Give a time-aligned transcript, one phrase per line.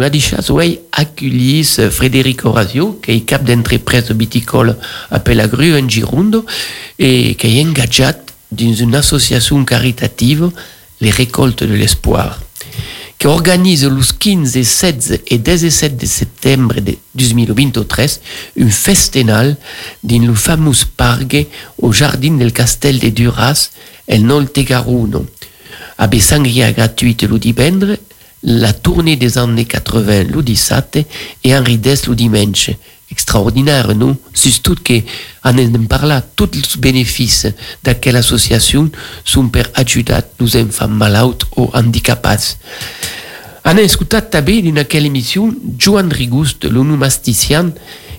[0.00, 4.78] Donc, Adichat, ouais, acculis Frédéric Orazio, qui est cap d'entreprise viticole
[5.10, 6.46] à Pelagru, en Girondo,
[6.98, 8.08] et qui est engagé
[8.50, 10.50] dans une association caritative,
[11.02, 12.40] les récoltes de l'espoir,
[13.18, 18.04] qui organise le 15, 16 et 17 de septembre de 2023
[18.56, 19.58] une festinale
[20.02, 21.36] dans le fameux parc
[21.76, 23.70] au jardin del Castel de Duras,
[24.08, 25.26] el Nolte Garuno,
[25.98, 27.98] avec sangria gratuite le dimanche,
[28.42, 31.06] la tournée des années 80 le 17
[31.44, 32.70] et Henri Dess le dimanche.
[33.10, 35.00] Extraordinaire, non Surtout que,
[35.42, 37.48] en parlant, tous les bénéfices
[37.82, 38.88] de quelle association
[39.24, 40.04] sont pour aider
[40.38, 42.54] les enfants malades ou handicapés.
[43.64, 47.72] On a écouté també dans quelle émission Joan Rigust, le nomasticien,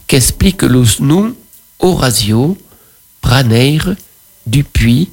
[0.08, 1.34] qui explique les noms
[1.80, 2.58] Horatio,
[3.24, 3.96] Braneir,
[4.46, 5.10] Dupuis,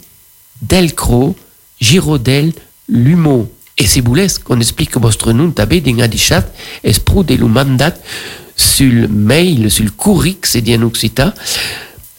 [0.61, 1.37] Delcro,
[1.81, 2.53] Girodel,
[2.89, 3.51] Lumeau.
[3.79, 6.45] Et voulez qu'on explique votre nom tabé dans Adichat,
[6.83, 7.95] esprou de le mandat
[8.57, 11.33] sur le mail, sur le courric, c'est dit en occitan,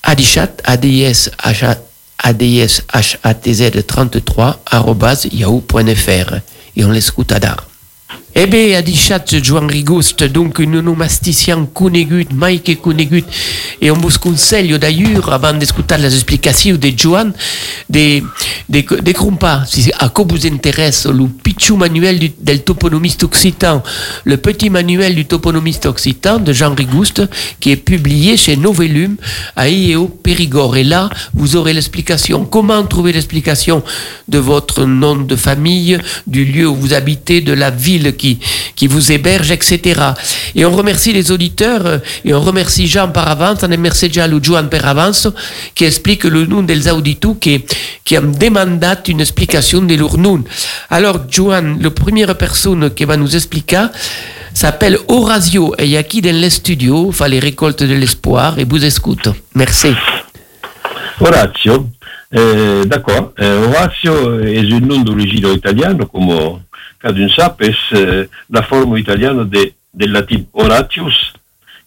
[0.04, 2.82] adichat, ads, ads,
[3.24, 6.36] hatz33, arrobas, yahoo.fr.
[6.78, 7.69] Et on l'écoute à dar.
[8.36, 13.26] Eh bien, a dichat Joan Rigost, donc un onomasticien conegut, mai que conegut,
[13.82, 17.34] et on vous conseille d'ailleurs, avant d'écouter les explications de Joan,
[17.90, 18.22] de,
[18.70, 23.82] de, de crumpa, si à quoi vous intéresse le pitchou manuel du, del toponomiste occitan,
[24.26, 27.24] le petit manuel du toponomiste occitan de Jean Rigouste,
[27.60, 29.18] qui est publié chez Novellum
[29.56, 30.78] à IEO Périgord.
[30.78, 33.82] Et là, vous aurez l'explication, comment trouver l'explication
[34.28, 39.12] de votre nom de famille, du lieu où vous habitez, de la ville qui, vous
[39.12, 40.02] héberge, etc.
[40.56, 44.28] Et on remercie les auditeurs euh, et on remercie Jean par avance, on remercie déjà
[44.28, 45.28] le Joan par avance
[45.74, 47.64] qui explique le nom des auditeurs qui,
[48.04, 50.44] qui demandé une explication de leur nom.
[50.90, 53.88] Alors, Joan, la première personne qui va nous expliquer
[54.54, 58.60] s'appelle Horatio et il y a qui dans les studios, fait les récoltes de l'espoir
[58.60, 59.30] et vous écoute.
[59.56, 59.94] Merci.
[61.20, 61.90] Horatio,
[62.32, 63.34] eh, d'accord.
[63.38, 66.68] Eh, Horatio è un nome d'origine italiano, come
[67.00, 71.32] Cadun sap, è eh, la forma italiana de, del latin Horatius,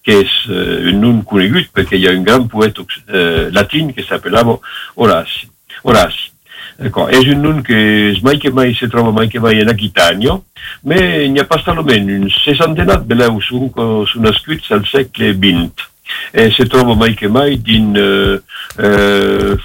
[0.00, 3.92] che è eh, un nome conegut perché il y a un grand poète eh, latin
[3.92, 4.58] che s'appelava
[4.94, 5.50] Horaci.
[5.82, 6.30] Horaci.
[6.76, 10.40] Ecco, è un nome che mai che mai si trova mai che mai in Aquitania,
[10.82, 13.70] ma il n'y a pas almeno un sessantenat de leu su,
[14.06, 15.90] su nascuts al segle XX.
[16.30, 18.42] E si trova mai che mai in eh,
[18.82, 19.56] eh,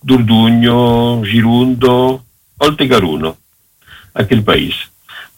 [0.00, 2.24] Durdugno, Girundo,
[2.56, 3.36] Oltegaruno,
[4.14, 4.74] a quel pays?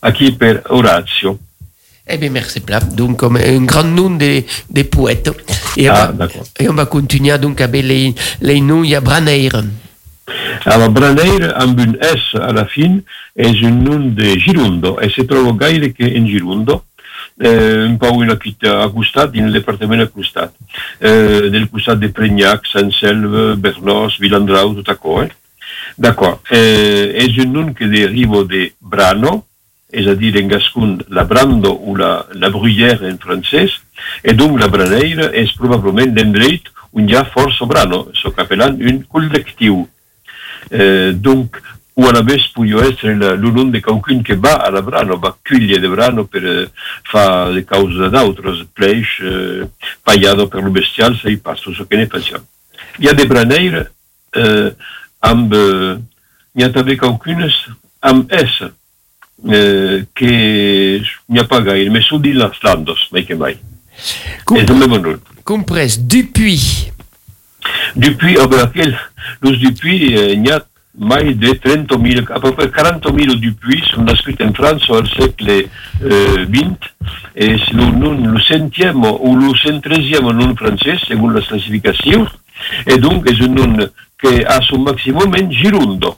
[0.00, 1.38] Aquí per Orazio?
[2.08, 2.84] Eh bien, merci Plat.
[2.94, 5.30] Donc, un grand nom des, des poètes.
[5.76, 6.44] Et, Ah, on va, d'accord.
[6.60, 8.84] et on va continuer donc avec les, les noms.
[8.84, 9.50] Il y a Braneir.
[10.64, 13.00] Alors, Braneir, amb un S a la fin,
[13.36, 16.84] és un nom de Girundo, e si troba gaire que en Girundo,
[17.40, 20.52] eh, un peu in Aquita, a costat, dins el departament a costat.
[21.00, 25.30] Eh, del costat de Prenyac, Sant Selve, Bernos, Vilandrau, tot això, eh?
[25.98, 26.40] D'accord.
[26.50, 29.46] Eh, és un nom que deriva de brano,
[29.92, 33.78] és a dir, en gascun, la brando o la, la bruyère en francès,
[34.22, 38.76] et donc la braneira és probablement l'endret on hi ha força brano, so que apel·lant
[38.76, 39.86] un col·lectiu.
[40.70, 41.56] Eh, donc,
[41.96, 45.32] o a la vez può essere nom de qualcun que va a la brano, va
[45.32, 46.68] cugliere de brano per eh,
[47.08, 49.64] fa de causa d'autres, pleix, eh,
[50.04, 52.44] paiado per lo bestial, sei pasto, so che ne facciamo.
[52.98, 53.90] Hi ha de braneira
[54.32, 54.74] eh,
[55.30, 55.96] amb, eh,
[56.54, 57.54] n'hi ha també qualcunes
[58.02, 58.62] amb S,
[59.50, 60.32] eh, que
[61.28, 63.56] n'hi ha pas gaire, mais són dins les Landes, mai que mai.
[64.44, 65.18] Com- És el meu nom.
[65.44, 66.90] Compres Dupuis.
[67.96, 68.96] Depuis, ah ben, aquel,
[69.42, 70.60] los Dupuis, eh, n'hi ha
[70.98, 75.66] mai de 30.000, à peu près 40.000 Dupuis sont nascuts en France eh,
[76.48, 76.76] XX,
[77.34, 82.26] et c'est le, le centième ou le centresième nom français, segons les classifications,
[82.86, 83.76] et donc és un nom
[84.18, 86.16] que a son maximum en Girundo.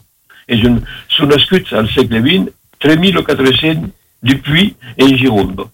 [0.49, 3.91] És un, sont nascuts al segle XX 3.400
[4.23, 5.71] Dupuis en Girundo.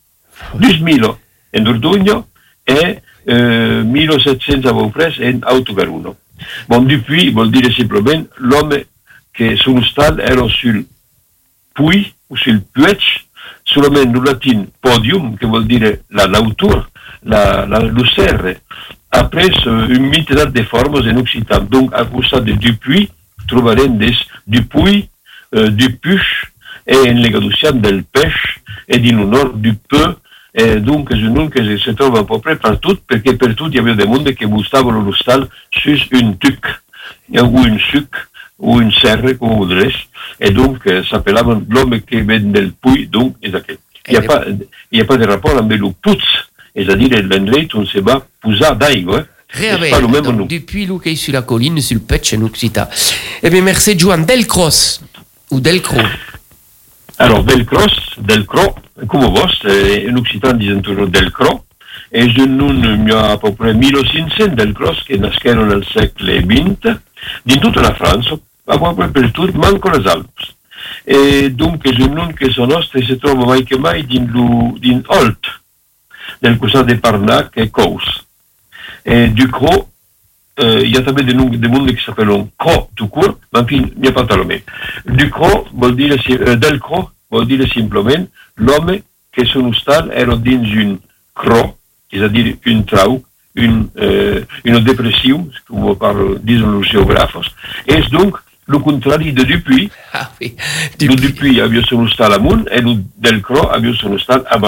[0.58, 1.14] 2.000
[1.54, 2.22] en Dordogne
[2.66, 6.16] et eh, 1.700 a peu près en Autogaruno.
[6.68, 8.82] Bon, Dupuis vol dire simplement l'homme
[9.32, 10.84] que son stade era sul
[11.74, 13.02] puy o sul puig,
[13.64, 16.84] solament en latin podium, que vol dire la lautura,
[17.24, 18.58] la, la lucerre,
[19.14, 21.60] après euh, une mititat de formes en occitan.
[21.62, 23.10] Donc, à costat de Dupuis,
[23.48, 24.14] trobarem des
[24.46, 25.08] Dupuis,
[25.54, 26.20] euh, du puix,
[26.86, 28.34] et en legaducian del peix,
[28.88, 30.16] et din le nord du peu,
[30.54, 33.72] et donc és un nom que se troba a peu près partout, perquè per tot
[33.72, 36.66] hi havia de monde que buscava l'hostal sus un tuc,
[37.30, 38.20] ou un suc,
[38.58, 39.94] ou une serre, com voudrés,
[40.40, 41.02] et donc euh,
[41.70, 43.80] l'homme que ven del puy, donc aquest.
[44.06, 44.44] Il n'y a, pas,
[44.92, 45.88] il y a pas de rapport avec le
[46.74, 49.18] putz, c'est-à-dire l'endroit où on se va pousser d'aigua.
[49.18, 49.26] Hein.
[49.50, 52.34] Réaver, pas le même donc, depuis l'eau qui est sur la colline, sur le petch
[52.34, 52.88] en Occitan.
[53.42, 55.00] Eh bien, merci, Joan Delcross,
[55.50, 55.98] ou Delcro.
[57.18, 58.74] Alors, Delcross, Delcro,
[59.06, 61.64] comme vous, en Occitan, disent toujours Delcro,
[62.10, 66.32] et je nous, il y a à peu près 1500 Delcross qui nasquerono nel secolo
[66.32, 66.98] XX,
[67.44, 68.36] in tutta la France,
[68.66, 70.54] a peu per tutto, manco les Alpes.
[71.04, 74.30] E dunque, je nun che sono nostri si trova mai che mai din,
[74.78, 75.62] din Holt,
[76.42, 78.24] nel costat de Parnac e Cous.
[79.04, 79.88] Et du Cro,
[80.60, 83.76] euh, il y a també des, des mondes qui s'appellent Cro tout court, mais enfin,
[83.76, 84.54] il n'y a pas tellement.
[85.06, 88.26] Du Cro, vol dire, euh, del Cro, vol dire simplement
[88.56, 88.98] l'homme
[89.32, 90.98] que son hostal era dins une
[91.34, 91.76] cro,
[92.10, 93.24] c'est-à-dire une trau,
[93.54, 97.36] une, euh, une dépression, comme on parle, disons les géographes,
[97.86, 99.90] et donc le contraire de Dupuis.
[100.12, 100.54] Ah oui.
[100.98, 101.56] Dupuis.
[101.56, 103.68] Le Dupuis son hostal à et le Delcro
[104.00, 104.58] son hostal à.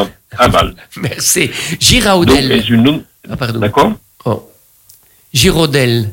[0.96, 1.50] Merci.
[1.78, 2.64] Giraudel.
[2.68, 3.04] Une...
[3.30, 3.60] ah, pardon.
[3.60, 3.92] D'accord
[4.24, 4.50] Oh.
[5.32, 6.10] Girodel.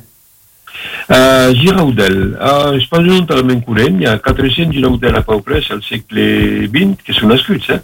[1.10, 2.38] Uh, Giraudel.
[2.40, 4.00] Uh, un talament corrent.
[4.00, 7.82] Hi ha 400 Giraudel a Pau Pres al segle XX, que són escrits, eh?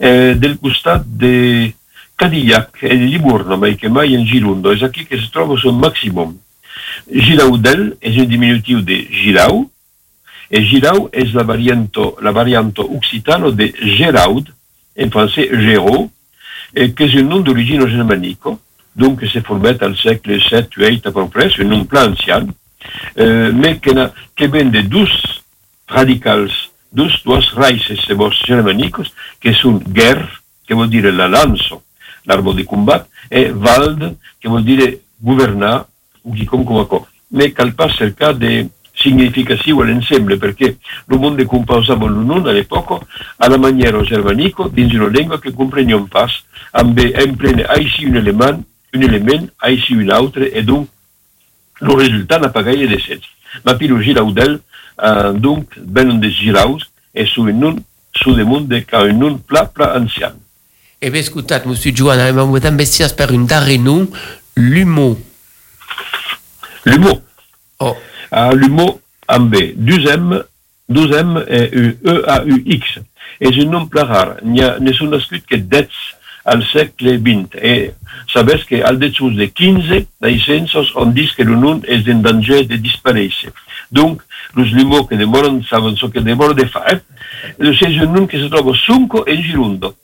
[0.00, 1.72] eh del costat de
[2.16, 4.72] Cadillac e Livorno, mai que mai en Girundo.
[4.72, 6.34] És aquí que es troba son màximum.
[7.10, 9.66] Giraudel és un diminutiu de Girau,
[10.52, 14.48] e Girau és la varianto, la de Geraud,
[14.96, 16.10] en francès Géraud,
[16.74, 18.58] que és un nom d'origine germanico,
[18.96, 22.46] donc s'est formé al segle 7 8 à peu près, c'est un nom plus ancien,
[23.18, 25.22] euh, mais qui, a, qui vient de douze
[25.88, 26.50] radicals,
[26.92, 28.06] douze, douze raíces
[28.46, 31.72] germanicos, que sont guerre, qui veut dire la lance,
[32.26, 35.86] l'arbre de combat, et vald, qui veut dire gouvernar,
[36.36, 36.86] qui comme comme
[37.30, 40.76] Mais cal pas le cas de significatiu à l'ensemble, perché
[41.08, 43.02] le monde composava le nom à l'époque
[43.38, 46.28] à la manière germanico, dans une langue que comprenions pas,
[46.72, 48.62] amb emprene ici un élément
[48.94, 50.88] un élément, ici un autre, et donc
[51.80, 53.20] le résultat n'a pas gagné de 7.
[53.64, 54.60] Ma pile giraudel,
[55.02, 56.82] euh, donc, ben des giraus,
[57.14, 57.76] et sous un nom,
[58.14, 60.32] sous des mondes, un nom plat, plat ancien.
[61.00, 64.08] Eh bien, écoutez, monsieur Joan, on va investir par une darre nom,
[64.56, 65.18] l'humo.
[66.84, 67.22] L'humo.
[67.80, 67.96] Oh.
[68.32, 70.42] Uh, l'humo, en B, 2M,
[70.90, 73.00] 2M et E-A-U-X.
[73.40, 74.36] Et un nom plat rare.
[74.44, 75.90] Il n'y a, ne sont inscrits que d'être
[76.44, 77.48] al XX.
[77.54, 77.92] E
[78.32, 82.20] sabes que al dessous de 15 dai censos on dit que le nom est en
[82.20, 83.52] danger de disparaître.
[83.90, 84.22] Donc,
[84.54, 87.00] los limo que demoran saben so que demoran de faire.
[87.58, 89.94] C'est un nom que se trouve Sunco en Girundo.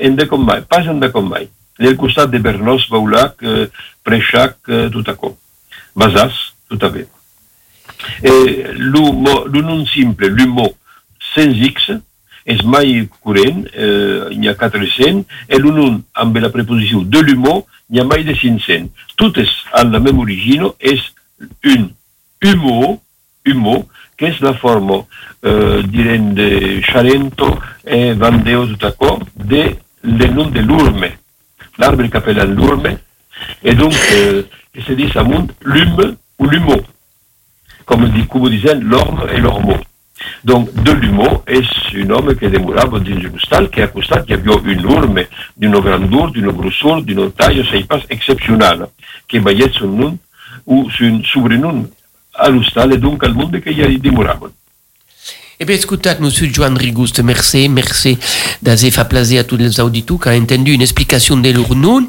[0.00, 1.48] En de mai, pas en de mai.
[1.78, 3.70] Nel costat de Bernos, Baulac, eh,
[4.04, 5.04] Prechac, eh, tout
[5.96, 6.14] à coup.
[6.14, 6.32] Basas,
[6.68, 7.08] tout à fait.
[8.22, 10.74] Et le nom simple, l'humo,
[11.34, 11.92] sans X,
[12.46, 18.00] és mai corrent, eh, n'hi ha 400, e l'un amb la preposició de l'humo n'hi
[18.00, 18.88] ha mai de 500.
[19.16, 21.02] Totes amb la même origine, és
[21.64, 21.90] un
[22.42, 23.00] humo,
[23.46, 23.76] humo,
[24.16, 30.60] que és la eh, direm, de Charento e Vandeo tot això, de le nom de
[30.60, 31.12] l'urme,
[31.78, 32.98] l'arbre que appelle l'urme,
[33.62, 36.76] et donc, eh, que se dit amunt l'hume ou l'humo,
[37.84, 39.76] comme, dit, comme disaient l'orme et l'ormeau.
[40.44, 41.62] Donc, de l'humour est
[41.94, 45.24] un homme qui demorava dins un hostal qui a costat y havia un urme
[45.56, 48.86] d'une grandeur, d'une grosseur, d'une taille, c'est pas exceptionnel,
[49.28, 50.18] qui veiet son nom
[50.66, 51.88] ou son sobrenom
[52.34, 54.48] à l'hostal et donc al monde que hi demorava.
[55.62, 58.16] Eh bien, écoutez, monsieur Joan Rigouste, merci, merci
[58.62, 62.06] d'avoir fait plaisir à tous les auditeurs qui ont entendu une explication de leur nom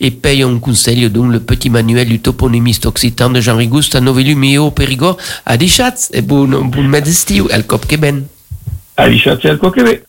[0.00, 4.00] et paye un conseil, donc le petit manuel du toponymiste occitan de Jean Rigouste à
[4.00, 8.24] Novelu Mio Périgord à Dichatz et bon, bon modestie, al cop ben.
[8.96, 10.02] À Dichatz et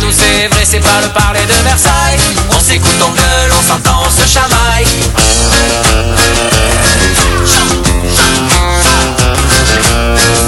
[0.00, 2.18] Nous c'est vrai, c'est pas le parler de Versailles.
[2.50, 4.86] On s'écoute, on gueule, on s'entend, on se chamaille.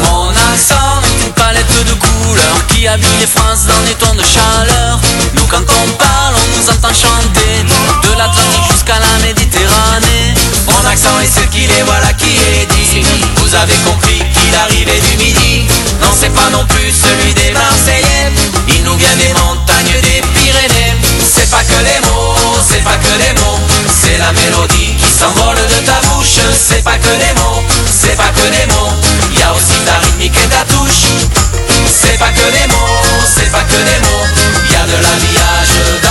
[0.05, 4.23] Mon accent est une palette de couleurs qui habille les France dans des tons de
[4.23, 4.99] chaleur.
[5.35, 7.65] Nous quand on parle, on nous entend chanter
[8.03, 10.35] De l'Atlantique jusqu'à la Méditerranée
[10.67, 13.05] Mon accent est ce qu'il est, voilà qui est dit
[13.37, 15.44] Vous avez compris qu'il arrivait du midi
[16.15, 18.31] c'est pas non plus celui des Marseillais.
[18.69, 20.95] Il nous vient des montagnes des Pyrénées.
[21.21, 22.35] C'est pas que les mots,
[22.67, 23.61] c'est pas que les mots.
[23.89, 26.39] C'est la mélodie qui s'envole de ta bouche.
[26.53, 28.93] C'est pas que les mots, c'est pas que les mots.
[29.37, 31.07] Y a aussi ta rythmique et ta touche.
[31.87, 34.27] C'est pas que les mots, c'est pas que les mots.
[34.71, 36.04] Y a de l'habillage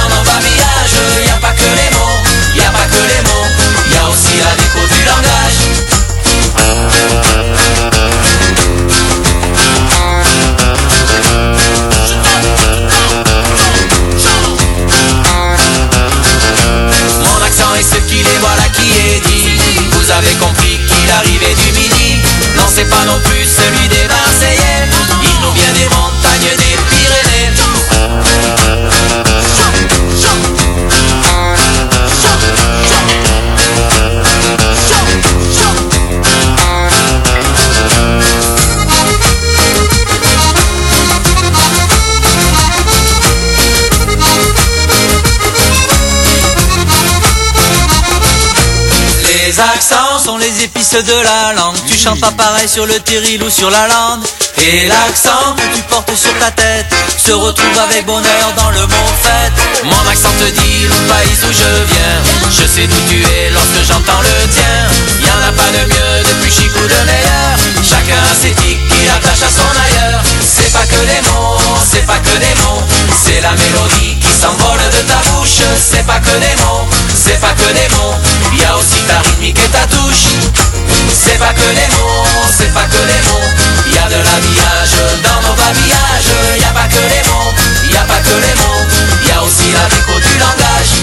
[20.13, 22.22] Avez compris qu'il arrivait du midi.
[22.55, 23.43] Non, c'est pas non plus
[50.92, 51.78] les de la langue.
[51.88, 54.25] Tu chantes pas pareil sur le terril ou sur la lande.
[54.58, 56.86] Et l'accent que tu portes sur ta tête
[57.18, 59.54] se retrouve avec bonheur dans le mot fête.
[59.86, 62.20] Mon accent te dit le pays où je viens.
[62.50, 64.78] Je sais d'où tu es lorsque j'entends le tien.
[65.25, 67.56] Y en a pas de mieux, de plus chic ou de meilleur.
[67.84, 70.22] Chacun a ses tics qui l'attache à son ailleurs.
[70.42, 71.58] C'est pas que les mots,
[71.90, 72.84] c'est pas que des mots.
[73.24, 75.63] C'est la mélodie qui s'envole de ta bouche.
[75.80, 76.88] C'est pas que des mots,
[77.24, 78.15] c'est pas que des mots.
[78.51, 80.27] Y a aussi ta rythmique et ta touche.
[81.13, 83.50] C'est pas que des mots, c'est pas que des mots.
[83.88, 86.34] Y a de l'habillage dans nos babillages.
[86.60, 87.53] Y a pas que les mots,
[87.89, 88.84] y a pas que les mots.
[89.24, 90.94] Y a aussi la déco du langage.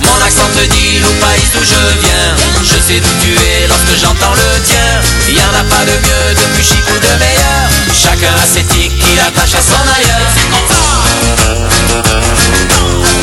[0.00, 2.32] Mon accent te dit le pays d'où je viens?
[2.62, 4.90] Je sais d'où tu es lorsque j'entends le tien.
[5.28, 7.68] Y en a pas de mieux, de plus chic ou de meilleur.
[7.92, 10.32] Chacun a ses tics qui l'attache à son ailleurs.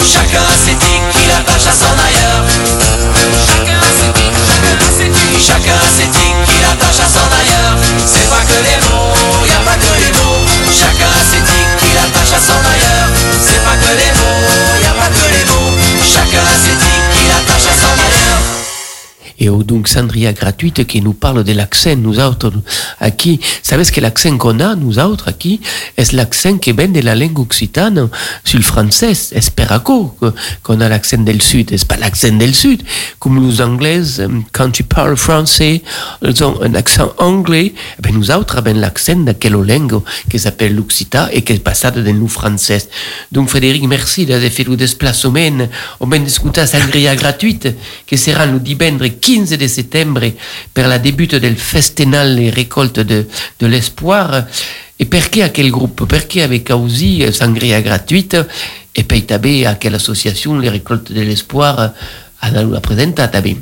[0.05, 2.43] Chacun a ses tics qui l'attache à son ailleurs.
[3.48, 4.12] Chacun a ses
[4.43, 5.48] chacun a ses tics.
[5.48, 7.77] Chacun a ses tics qui l'attache à son ailleurs.
[8.05, 9.13] C'est pas que les mots,
[9.48, 10.43] y a pas que les mots.
[10.72, 12.83] Chacun a ses tics qui l'attache à son ailleurs.
[19.50, 22.51] Donc Sandria gratuite qui nous parle de l'accent, nous autres,
[23.00, 25.59] à qui, savez ce que l'accent qu'on a, nous autres, à qui,
[25.97, 28.09] est l'accent qui vient de la langue occitane
[28.43, 30.15] sur le français, esperaco,
[30.62, 32.83] qu'on a l'accent del sud, c'est pas l'accent del sud,
[33.19, 34.01] comme les anglais,
[34.51, 35.81] quand tu parles français,
[36.21, 40.39] ils ont un accent anglais, eh ben nous autres avons l'accent de quelle langue qui
[40.39, 42.88] s'appelle l'occitan et qui est passé de nous français.
[43.31, 45.67] Donc Frédéric, merci d'avoir fait le déplacement,
[46.00, 47.67] on va discuter Sangria gratuite,
[48.05, 50.34] qui sera le divendres 15 de settembre
[50.74, 53.25] per la début del Festenal les récoltes de,
[53.60, 54.46] de l'espoir.
[55.00, 58.38] Et perché a quel groupe Perché avec aussi Sangria gratuite
[58.96, 61.94] et poi també a quelle association les récoltes de l'espoir
[62.42, 63.58] a bé.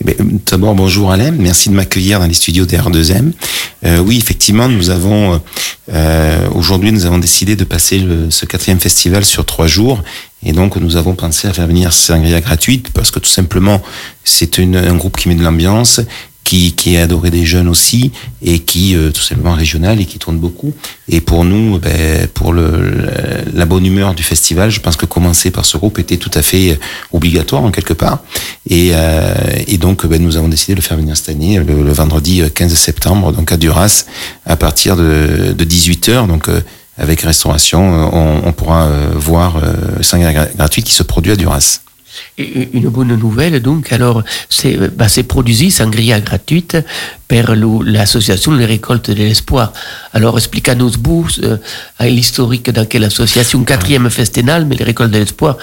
[0.00, 0.14] Eh bien,
[0.46, 3.32] D'abord, bonjour Alain, merci de m'accueillir dans les studios d'R2M.
[3.84, 5.40] Euh, oui, effectivement, nous avons
[5.92, 10.02] euh, aujourd'hui nous avons décidé de passer ce quatrième festival sur trois jours,
[10.44, 13.82] et donc nous avons pensé à faire venir Sangria gratuite parce que tout simplement
[14.24, 16.00] c'est un groupe qui met de l'ambiance,
[16.44, 20.38] qui, est adoré des jeunes aussi et qui euh, tout simplement régional et qui tourne
[20.38, 20.72] beaucoup.
[21.08, 23.08] Et pour nous, ben, pour le,
[23.52, 26.42] la bonne humeur du festival, je pense que commencer par ce groupe était tout à
[26.42, 26.78] fait
[27.12, 28.22] obligatoire en quelque part.
[28.68, 29.34] Et, euh,
[29.66, 32.74] et donc, ben, nous avons décidé de le faire venir cette année, le, vendredi 15
[32.74, 34.04] septembre, donc à Duras,
[34.44, 36.28] à partir de, de 18h.
[36.28, 36.60] Donc, euh,
[36.96, 41.36] avec restauration, euh, on, pourra euh, voir euh, Sangria gra- gratuit qui se produit à
[41.36, 41.80] Duras.
[42.38, 46.76] Une bonne nouvelle, donc, alors, c'est bah, produit Sangria gratuite
[47.56, 49.72] lo- l'association Les Récoltes de l'Espoir.
[50.12, 51.56] Alors, explica-nous, vous, euh,
[52.00, 55.56] l'historique dans quelle association, quatrième festinal, mais Les Récoltes de l'Espoir,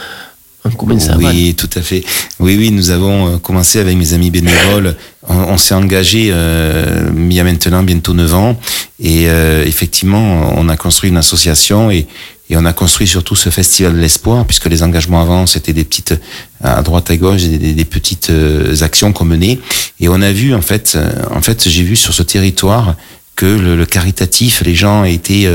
[1.17, 2.03] Oui, tout à fait.
[2.39, 4.95] Oui, oui, nous avons euh, commencé avec mes amis bénévoles.
[5.27, 8.59] On, s'est engagé euh, il y a maintenant bientôt neuf ans.
[8.99, 12.07] Et euh, effectivement, on a construit une association et,
[12.53, 16.19] on a construit surtout ce festival de l'espoir, puisque les engagements avant, c'était des petites,
[16.61, 19.57] à droite à gauche, des, petites euh, actions qu'on menait.
[20.01, 20.97] Et on a vu, en fait,
[21.33, 22.97] en fait, j'ai vu sur ce territoire
[23.37, 25.47] que le, caritatif, les gens étaient,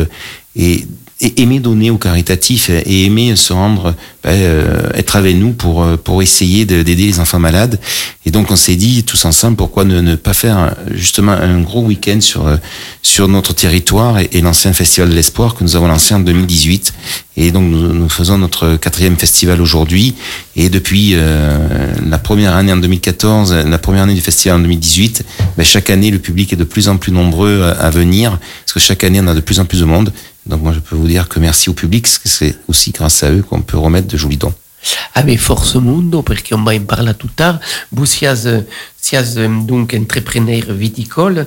[0.56, 0.86] et
[1.20, 5.96] aimer donner au caritatif et aimer se rendre, ben, euh, être avec nous pour euh,
[5.96, 7.80] pour essayer d'aider les enfants malades.
[8.26, 12.20] Et donc on s'est dit tous ensemble pourquoi ne, pas faire justement un gros week-end
[12.20, 12.56] sur euh,
[13.00, 16.20] sur notre territoire et, et lancer un festival de l'espoir que nous avons lancé en
[16.20, 16.92] 2018.
[17.38, 20.14] Et donc nous, nous faisons notre quatrième festival aujourd'hui.
[20.54, 25.24] Et depuis euh, la première année en 2014, la première année du festival en 2018,
[25.56, 28.80] ben, chaque année le public est de plus en plus nombreux à venir parce que
[28.80, 30.12] chaque année on a de plus en plus de monde.
[30.46, 33.22] Donc moi, je peux vous dire que merci au public, parce que c'est aussi grâce
[33.22, 34.54] à eux qu'on peut remettre de jolis dons.
[35.14, 37.58] Ave force mundo, perché on va en parlar tout tard,
[37.90, 38.46] vous sias,
[39.00, 39.34] sias
[39.66, 41.46] donc entrepreneur viticole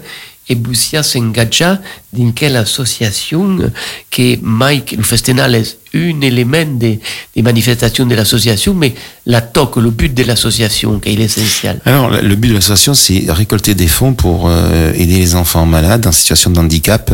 [0.50, 1.80] e vous sias engaggiat
[2.10, 3.72] din quella associazione
[4.10, 5.64] che mai il festival è
[5.94, 7.00] un élément des,
[7.36, 8.94] manifestations de l'association, mais
[9.26, 11.80] la toque, le but de l'association, qui est l'essentiel.
[11.86, 16.06] Alors, le but de l'association, c'est récolter des fonds pour euh, aider les enfants malades
[16.06, 17.12] en situation de handicap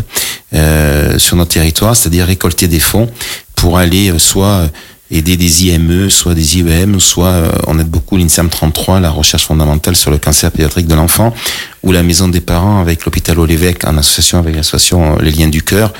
[0.53, 3.09] euh, sur notre territoire, c'est-à-dire récolter des fonds
[3.55, 4.69] pour aller euh, soit
[5.11, 9.95] aider des IME, soit des IEM, soit on aide beaucoup l'INSEM 33, la recherche fondamentale
[9.95, 11.31] sur le cancer pédiatrique de l'enfant,
[11.85, 15.61] ou la maison des parents avec l'hôpital Olévêque en association avec l'association Les Liens du
[15.61, 15.93] Cœur.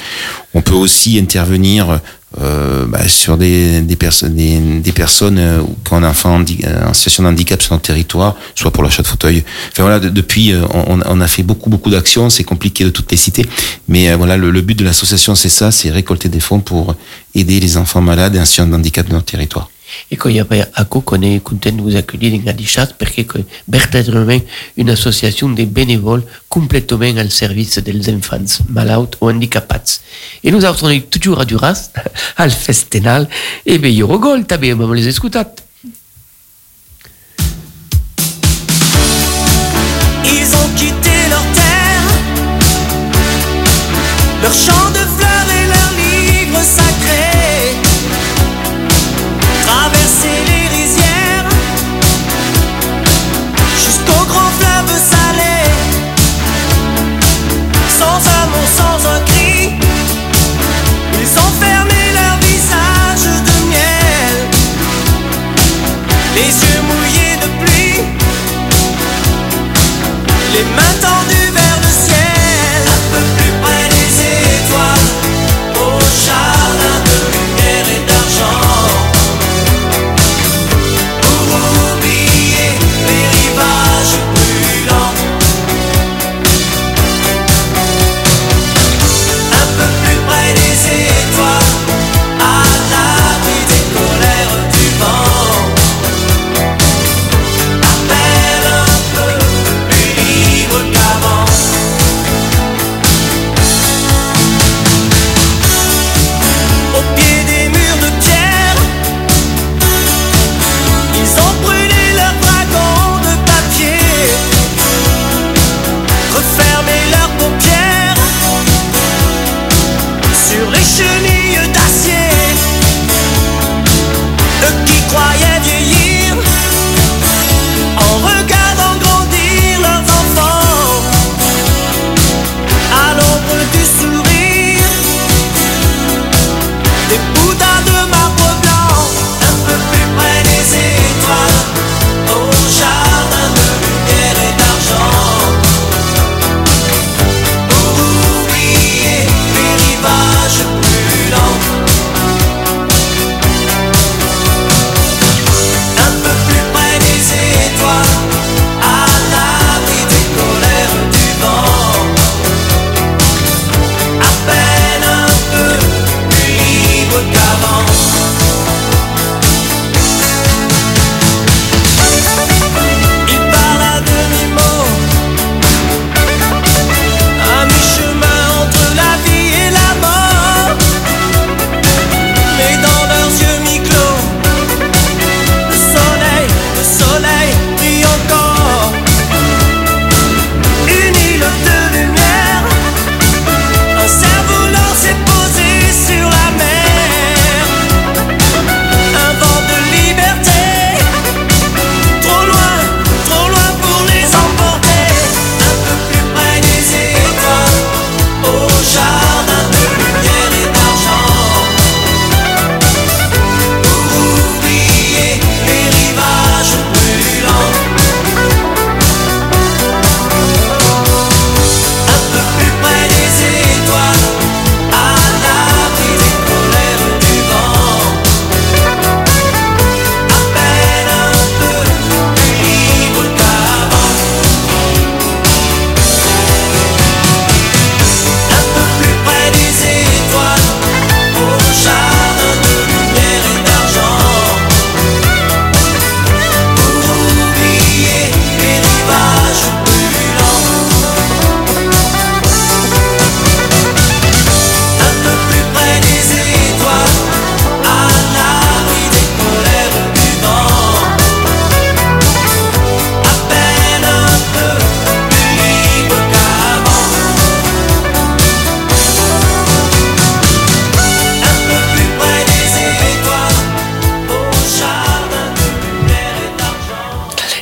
[0.53, 2.01] On peut aussi intervenir
[2.41, 6.93] euh, bah, sur des, des, perso des, des personnes euh, qui ont un enfant en
[6.93, 9.43] situation de handicap sur notre territoire, soit pour l'achat de fauteuil.
[9.71, 12.29] Enfin voilà, de, depuis, euh, on, on, a fait beaucoup beaucoup d'actions.
[12.29, 13.45] C'est compliqué de toutes les citer,
[13.87, 16.95] mais euh, voilà, le, le, but de l'association, c'est ça, c'est récolter des fonds pour
[17.35, 19.69] aider les enfants malades et en situation de handicap de notre territoire.
[20.11, 23.11] Et quand il y a à qu'on est content de vous accueillir dans Gadichat parce
[23.11, 24.41] que verdaderament
[24.77, 28.37] une association de bénévoles complètement au service des enfants
[28.69, 30.01] malades ou handicapats.
[30.43, 31.91] Et nous avons toujours à Duras,
[32.37, 33.27] al Festenal,
[33.65, 35.64] et bien, Eurogol, també vam les escutat.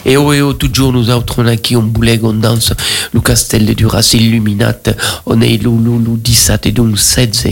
[0.05, 1.91] Et oh, et oh, toujours nous autres, on a qui on
[2.23, 2.73] on danse
[3.13, 7.47] le castel de Duras illuminate, on est le, le, le 17 et donc 16,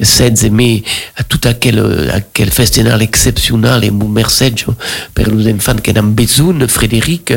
[0.00, 0.82] 16 mai,
[1.16, 4.66] à tout aquel, aquel festival exceptionnel et mon message
[5.14, 7.34] pour les enfants qui ont besoin, Frédéric,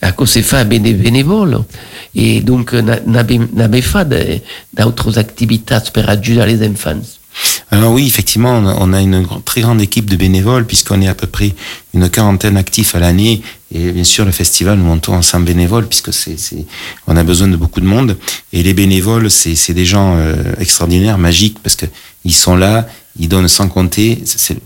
[0.00, 1.58] à cause de fait des bénévoles.
[2.14, 4.42] Et donc, n'avait fait
[4.76, 7.17] d'autres activités pour aider les enfants.
[7.70, 11.26] Alors oui, effectivement, on a, une très grande équipe de bénévoles puisqu'on est à peu
[11.26, 11.54] près
[11.92, 13.42] une quarantaine actifs à l'année.
[13.74, 16.36] Et bien sûr, le festival, nous montons ensemble bénévoles puisque c'est,
[17.06, 18.16] on a besoin de beaucoup de monde.
[18.52, 21.86] Et les bénévoles, c'est, des gens euh, extraordinaires, magiques parce que
[22.24, 24.22] ils sont là, ils donnent sans compter.
[24.24, 24.56] C'est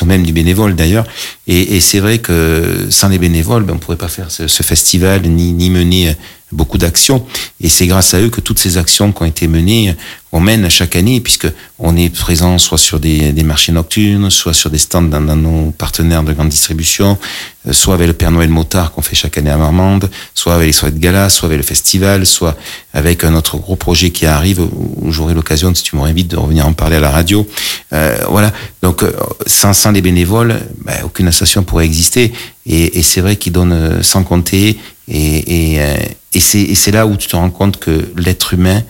[0.00, 1.06] la même du bénévole d'ailleurs.
[1.46, 4.62] Et, et c'est vrai que sans les bénévoles, ben, on pourrait pas faire ce, ce
[4.62, 6.16] festival ni, ni mener
[6.52, 7.24] beaucoup d'actions.
[7.60, 9.94] Et c'est grâce à eux que toutes ces actions qui ont été menées,
[10.32, 14.54] on mène chaque année, puisque on est présent soit sur des, des marchés nocturnes, soit
[14.54, 17.18] sur des stands dans, dans nos partenaires de grande distribution,
[17.66, 20.68] euh, soit avec le Père Noël Motard qu'on fait chaque année à Marmande, soit avec
[20.68, 22.56] les soirées de gala, soit avec le festival, soit
[22.92, 26.66] avec un autre gros projet qui arrive, où j'aurai l'occasion, si tu invité, de revenir
[26.66, 27.46] en parler à la radio.
[27.92, 28.52] Euh, voilà.
[28.82, 29.12] Donc, euh,
[29.46, 32.32] sans, sans les bénévoles, ben, aucune association pourrait exister.
[32.66, 34.78] Et, et c'est vrai qu'ils donnent euh, sans compter.
[35.10, 35.96] Euh,
[36.32, 38.82] et c'est là où tu te rends compte que l'être humain,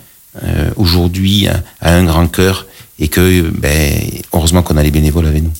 [0.42, 2.66] euh, aujourd'hui, a, un grand cœur
[2.98, 4.02] et que, ben,
[4.32, 5.52] heureusement qu'on a les bénévoles avec nous.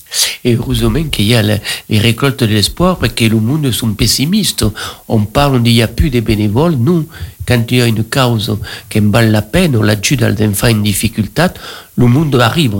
[0.44, 4.66] Et heureusement qu'il y a les récoltes de l'espoir, parce que le monde sont pessimistes.
[5.08, 6.74] On parle, on dit, il n'y a plus de bénévoles.
[6.74, 7.06] Nous,
[7.50, 8.56] quand il y a une cause
[8.88, 11.46] qui vaut la peine, on l'aide à enfants en difficulté,
[11.96, 12.76] le monde arrive.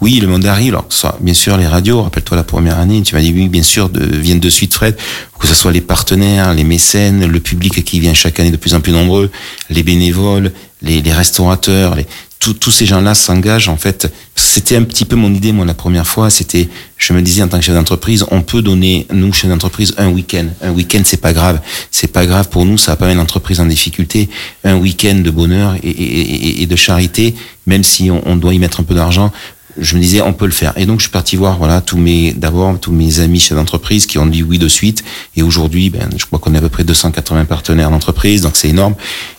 [0.00, 0.74] Oui, le monde arrive.
[0.74, 3.64] Alors, ça, bien sûr, les radios, rappelle-toi la première année, tu m'as dit oui, bien
[3.64, 4.96] sûr, viennent de suite, Fred,
[5.40, 8.74] que ce soit les partenaires, les mécènes, le public qui vient chaque année de plus
[8.74, 9.28] en plus nombreux,
[9.70, 12.06] les bénévoles, les, les restaurateurs, les,
[12.50, 14.12] tous- ces gens-là s'engagent, en fait.
[14.34, 17.48] C'était un petit peu mon idée, moi, la première fois, c'était, je me disais, en
[17.48, 20.46] tant que chef d'entreprise, on peut donner, nous, chef d'entreprise, un week-end.
[20.62, 21.60] Un week-end, c'est pas grave.
[21.90, 24.28] C'est pas grave pour nous, ça va pas mettre l'entreprise en difficulté.
[24.64, 27.34] Un week-end de bonheur et, de charité,
[27.66, 29.32] même si on doit y mettre un peu d'argent,
[29.78, 30.72] je me disais on peut le faire.
[30.76, 34.06] Et donc je suis parti voir voilà tous mes d'abord tous mes amis chefs d'entreprise
[34.06, 35.04] qui ont dit oui de suite.
[35.36, 38.68] Et aujourd'hui ben je crois qu'on est à peu près 280 partenaires d'entreprise donc c'est
[38.68, 38.94] énorme.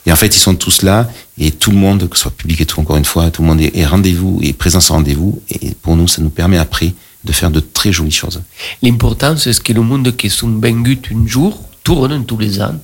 [0.05, 1.09] Et en fait ils sont tous là.
[1.37, 3.47] Et tout le monde que ce soit public et tout encore une fois tout le
[3.47, 5.41] monde est, est rendez-vous et présent sur rendez-vous.
[5.49, 6.93] Et pour nous ça nous permet après
[7.23, 8.41] de faire de très jolies choses.
[8.81, 12.75] L'important, c'est que le monde qui venus un jour tourne tous les ans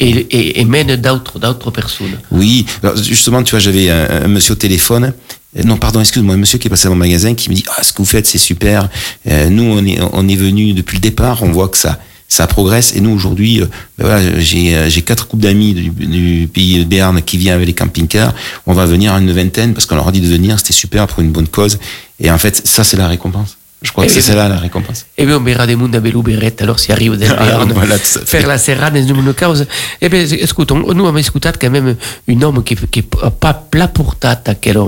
[0.00, 2.18] et, et, et mène d'autres, d'autres personnes.
[2.32, 5.12] Oui, alors justement, tu vois, j'avais un, un monsieur au téléphone.
[5.56, 7.64] Euh, Non, pardon, excuse-moi, un monsieur qui est passé dans mon magasin qui me dit
[7.76, 8.88] Ah, ce que vous faites, c'est super.
[9.28, 12.46] Euh, nous, on est, on est venu depuis le départ, on voit que ça, ça
[12.46, 12.94] progresse.
[12.96, 13.66] Et nous, aujourd'hui, euh,
[13.98, 17.66] ben voilà, j'ai, euh, quatre couples d'amis du, du pays de Berne qui viennent avec
[17.68, 18.34] les camping-cars.
[18.66, 21.06] On va venir à une vingtaine parce qu'on leur a dit de venir, c'était super
[21.06, 21.78] pour une bonne cause.
[22.20, 23.56] Et en fait, ça, c'est la récompense.
[23.80, 25.06] Je crois que Et c'est celle-là la récompense.
[25.16, 26.24] Et bien, on verra des mondes à Belou
[26.60, 29.66] alors s'il arrive del Ah, voilà, faire la serrade dans une cause.
[30.00, 31.94] Eh bien, écoute, on- nous, on a écouté quand même
[32.28, 34.80] un homme qui, qui pas plat pour tête à quelle,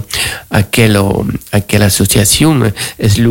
[0.51, 0.99] à quelle,
[1.53, 2.61] à quelle association,
[2.99, 3.31] c'est le,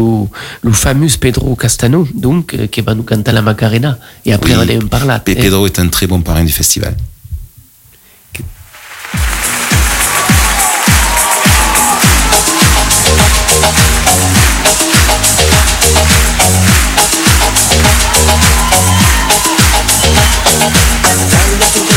[0.62, 3.98] le fameux Pedro Castano, donc, euh, qui va nous canter la Macarena.
[4.26, 4.78] Et après, Oui.
[4.82, 5.20] on en parle.
[5.26, 6.96] Pe- Pedro est un très bon parrain du festival.
[21.10, 21.90] Tan loco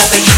[0.00, 0.29] se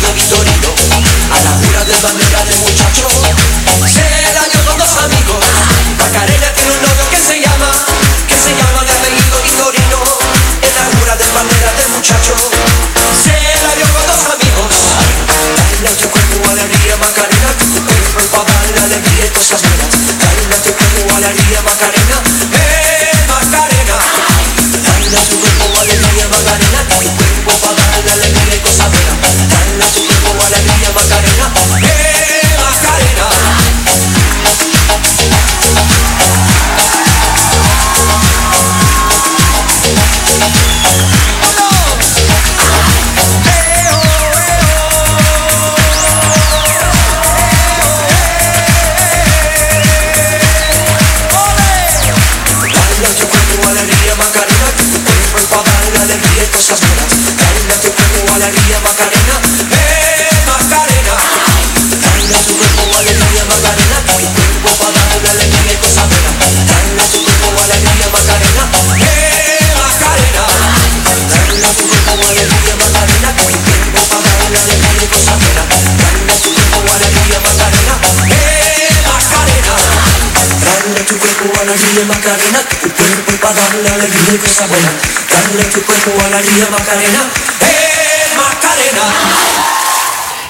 [86.32, 89.02] cuerpo alegría Macarena, eh Macarena.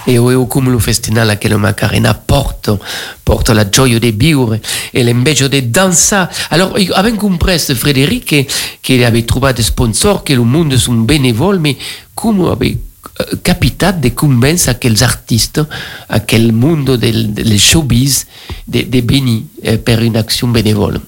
[0.04, 0.80] e o come lo
[1.14, 2.78] la Macarena porta,
[3.22, 6.32] porta la gioia di vivere e l'inveggio di danzare.
[6.50, 8.46] Allora, io avevo compreso, Frédéric, che,
[8.80, 11.74] che aveva trovato sponsor, che il mondo sono benevoli, ma
[12.14, 12.78] come aveva
[13.18, 15.66] eh, capitato di convincere quels artistes,
[16.06, 18.26] a quel mondo del, showbiz,
[18.64, 21.00] di de venire eh, per un'azione bénévole.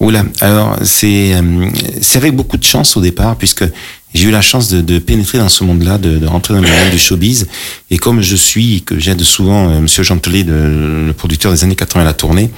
[0.00, 1.68] Oula, alors c'est euh,
[2.00, 3.64] c'est avec beaucoup de chance au départ, puisque
[4.14, 6.68] j'ai eu la chance de, de pénétrer dans ce monde-là, de, de rentrer dans le
[6.68, 7.46] monde du showbiz.
[7.90, 11.76] Et comme je suis, que j'aide souvent euh, Monsieur Gentelet, de- le producteur des années
[11.76, 12.50] 80 à la tournée,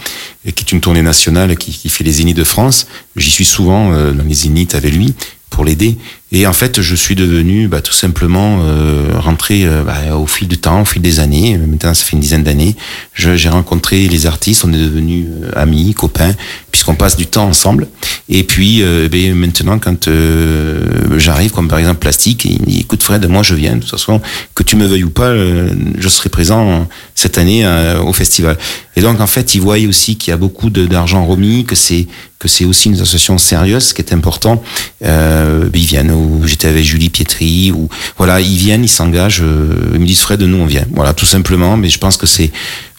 [0.47, 3.45] et qui est une tournée nationale qui, qui fait les zéniths de France, j'y suis
[3.45, 5.15] souvent euh, dans les zéniths avec lui
[5.51, 5.97] pour l'aider.
[6.37, 10.49] Et en fait, je suis devenu bah, tout simplement euh, rentré euh, bah, au fil
[10.49, 11.57] du temps, au fil des années.
[11.57, 12.75] Maintenant, ça fait une dizaine d'années.
[13.15, 16.35] J'ai rencontré les artistes, on est devenus euh, amis, copains,
[16.73, 17.87] puisqu'on passe du temps ensemble.
[18.29, 22.81] Et puis, euh, ben, maintenant, quand euh, j'arrive, comme par exemple Plastique, il me dit,
[22.81, 24.21] écoute Fred, moi je viens, de toute façon,
[24.57, 25.69] que tu me veuilles ou pas, euh,
[25.99, 28.59] je serai présent cette année euh, au festival.
[28.97, 32.09] Et donc, en fait, ils voient aussi qu'il y a beaucoup d'argent remis, que c'est
[32.45, 34.63] que c'est aussi une association sérieuse, ce qui est important.
[35.03, 36.11] Euh, ben, ils viennent.
[36.25, 37.73] Ou j'étais avec Julie Pietri.
[37.73, 39.43] Ou voilà, ils viennent, ils s'engagent.
[39.43, 40.87] euh, ils me disent Fred, nous on vient.
[40.93, 41.77] Voilà, tout simplement.
[41.77, 42.51] Mais je pense que c'est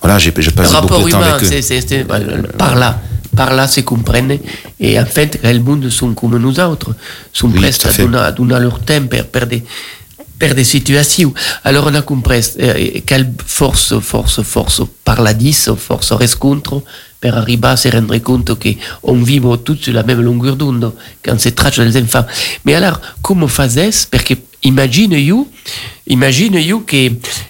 [0.02, 1.48] voilà, j'ai passé beaucoup de temps humain, avec eux.
[1.50, 3.02] c'est, c'est, c'est- euh, par là,
[3.36, 4.38] par là se comprennent.
[4.80, 6.92] Et en fait, le monde sont comme nous autres,
[7.34, 9.64] sont Oui, presque à donner, leur temps per, des,
[10.38, 11.34] per des situations.
[11.64, 16.84] Alors on a compris eh, quelle force, force, force parladis, force rescontro,
[17.26, 21.40] per arriver à se rendre compte qu'on vit tous sur la même longueur d'onde quand
[21.40, 22.26] c'est trace des enfants.
[22.66, 25.48] Mais alors, comment faisais Parce que imagine you,
[26.08, 27.10] imagine you que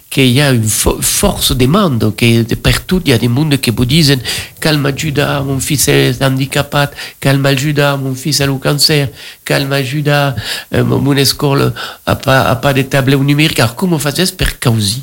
[0.10, 3.58] qu'il y a une fo- force demande, que de partout il y a des mondes
[3.58, 4.18] qui vous disent
[4.62, 6.86] calme Judas, mon fils est handicapé,
[7.20, 9.10] calme Judas, mon fils a le cancer,
[9.44, 10.34] calme Judas,
[10.74, 11.74] euh, mon école
[12.06, 13.60] a pas, a pas de tablette numérique.
[13.60, 15.02] Alors comment faisais per causer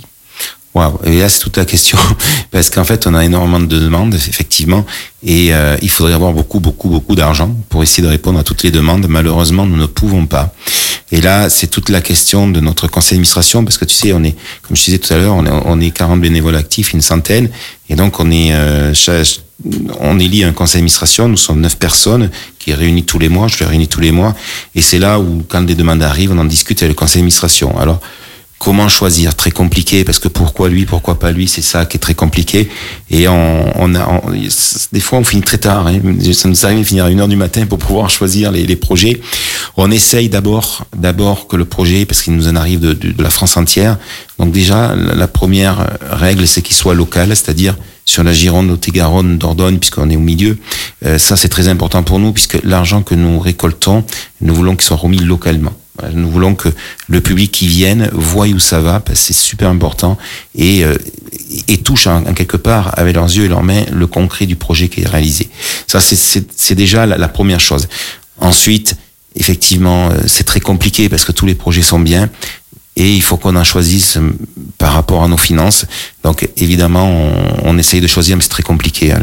[0.75, 1.99] Waouh, et là c'est toute la question,
[2.51, 4.87] parce qu'en fait on a énormément de demandes, effectivement,
[5.25, 8.63] et euh, il faudrait avoir beaucoup, beaucoup, beaucoup d'argent pour essayer de répondre à toutes
[8.63, 9.07] les demandes.
[9.09, 10.53] Malheureusement, nous ne pouvons pas.
[11.13, 14.25] Et là, c'est toute la question de notre conseil d'administration, parce que tu sais, on
[14.25, 17.03] est, comme je disais tout à l'heure, on est, on est 40 bénévoles actifs, une
[17.03, 17.51] centaine,
[17.91, 18.95] et donc on est, euh,
[20.01, 23.59] on élit un conseil d'administration, nous sommes neuf personnes qui réunissent tous les mois, je
[23.59, 24.35] les réunis tous les mois,
[24.75, 27.79] et c'est là où, quand des demandes arrivent, on en discute avec le conseil d'administration.
[27.79, 28.01] Alors,
[28.65, 29.35] Comment choisir?
[29.35, 32.69] Très compliqué parce que pourquoi lui, pourquoi pas lui, c'est ça qui est très compliqué.
[33.11, 34.31] Et on, on a, on-
[34.93, 35.89] des fois, on finit très tard.
[35.89, 35.99] Hein.
[36.33, 38.77] Ça nous arrive de finir à une heure du matin pour pouvoir choisir les, les
[38.77, 39.21] projets.
[39.77, 43.23] On essaye d'abord, d'abord que le projet, parce qu'il nous en arrive de, de- de
[43.23, 43.99] la France entière.
[44.39, 49.79] Donc déjà, la, première règle, c'est qu'il soit local, c'est-à-dire sur la Gironde, Lot-et-Garonne, Dordogne,
[49.79, 50.57] puisqu'on est au milieu.
[51.05, 54.05] Euh, ça, c'est très important pour nous, puisque l'argent que nous récoltons,
[54.41, 55.73] nous voulons qu'il soit remis localement.
[56.15, 56.71] Nous voulons que
[57.09, 60.17] le public qui vienne voie où ça va, parce que c'est super important,
[60.55, 60.97] et, euh,
[61.85, 65.03] touche en, quelque part avec leurs yeux et leurs mains le concret du projet qui
[65.03, 65.51] est réalisé.
[65.87, 67.89] Ça, c'est- déjà la, la première chose.
[68.41, 68.97] Ensuite,
[69.37, 72.31] effectivement, euh, c'est très compliqué parce que tous les projets sont bien.
[72.95, 74.19] Et il faut qu'on en choisisse
[74.77, 75.87] par rapport à nos finances.
[76.23, 79.15] Donc évidemment, on, on essaye de choisir, mais c'est très compliqué.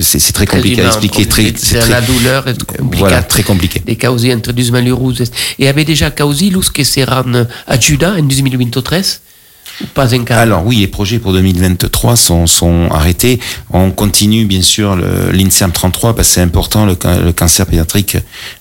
[0.00, 1.24] C'est très compliqué à expliquer.
[1.26, 2.98] Très, c'est la douleur è complicata.
[2.98, 3.82] voilà, très compliqué.
[3.86, 5.30] Le cause introduisent malheureuses.
[5.58, 9.20] E avete già causi lus che saranno a Giuda in 2023?
[10.40, 13.38] Alors oui, les projets pour 2023 sont, arrêtés.
[13.72, 14.96] On continue bien sûr
[15.32, 18.16] l'INSERM 33 parce que c'est important le, ca- le cancer pédiatrique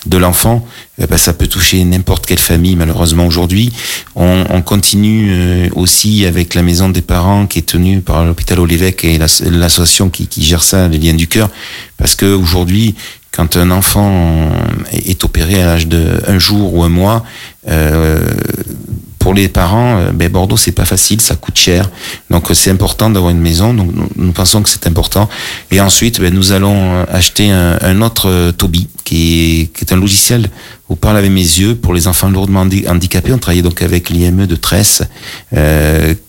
[0.06, 0.66] de l'enfant.
[0.98, 3.72] parce que ça peut toucher n'importe quelle famille malheureusement aujourd'hui.
[4.16, 8.60] On, on continue euh, aussi avec la maison des parents qui est tenue par l'hôpital
[8.60, 11.50] Olévêque et l'ass- l'association qui, gère ça, les liens du cœur.
[11.98, 12.96] Parce que aujourd'hui,
[13.32, 14.50] quand un enfant
[14.92, 17.24] est opéré à l'âge de un jour ou un mois,
[17.70, 18.20] euh,
[19.28, 21.90] pour les parents, euh, ben Bordeaux c'est pas facile, ça coûte cher.
[22.30, 23.74] Donc euh, c'est important d'avoir une maison.
[23.74, 25.28] Donc nous, pensons que c'est important.
[25.70, 30.50] Et ensuite, ben, nous allons euh, acheter un, autre Toby qui est, un logiciel
[30.88, 33.34] où parle avec mes yeux pour les enfants lourdement handi- handicapés.
[33.34, 35.04] On travaille donc avec l'IME de Tresse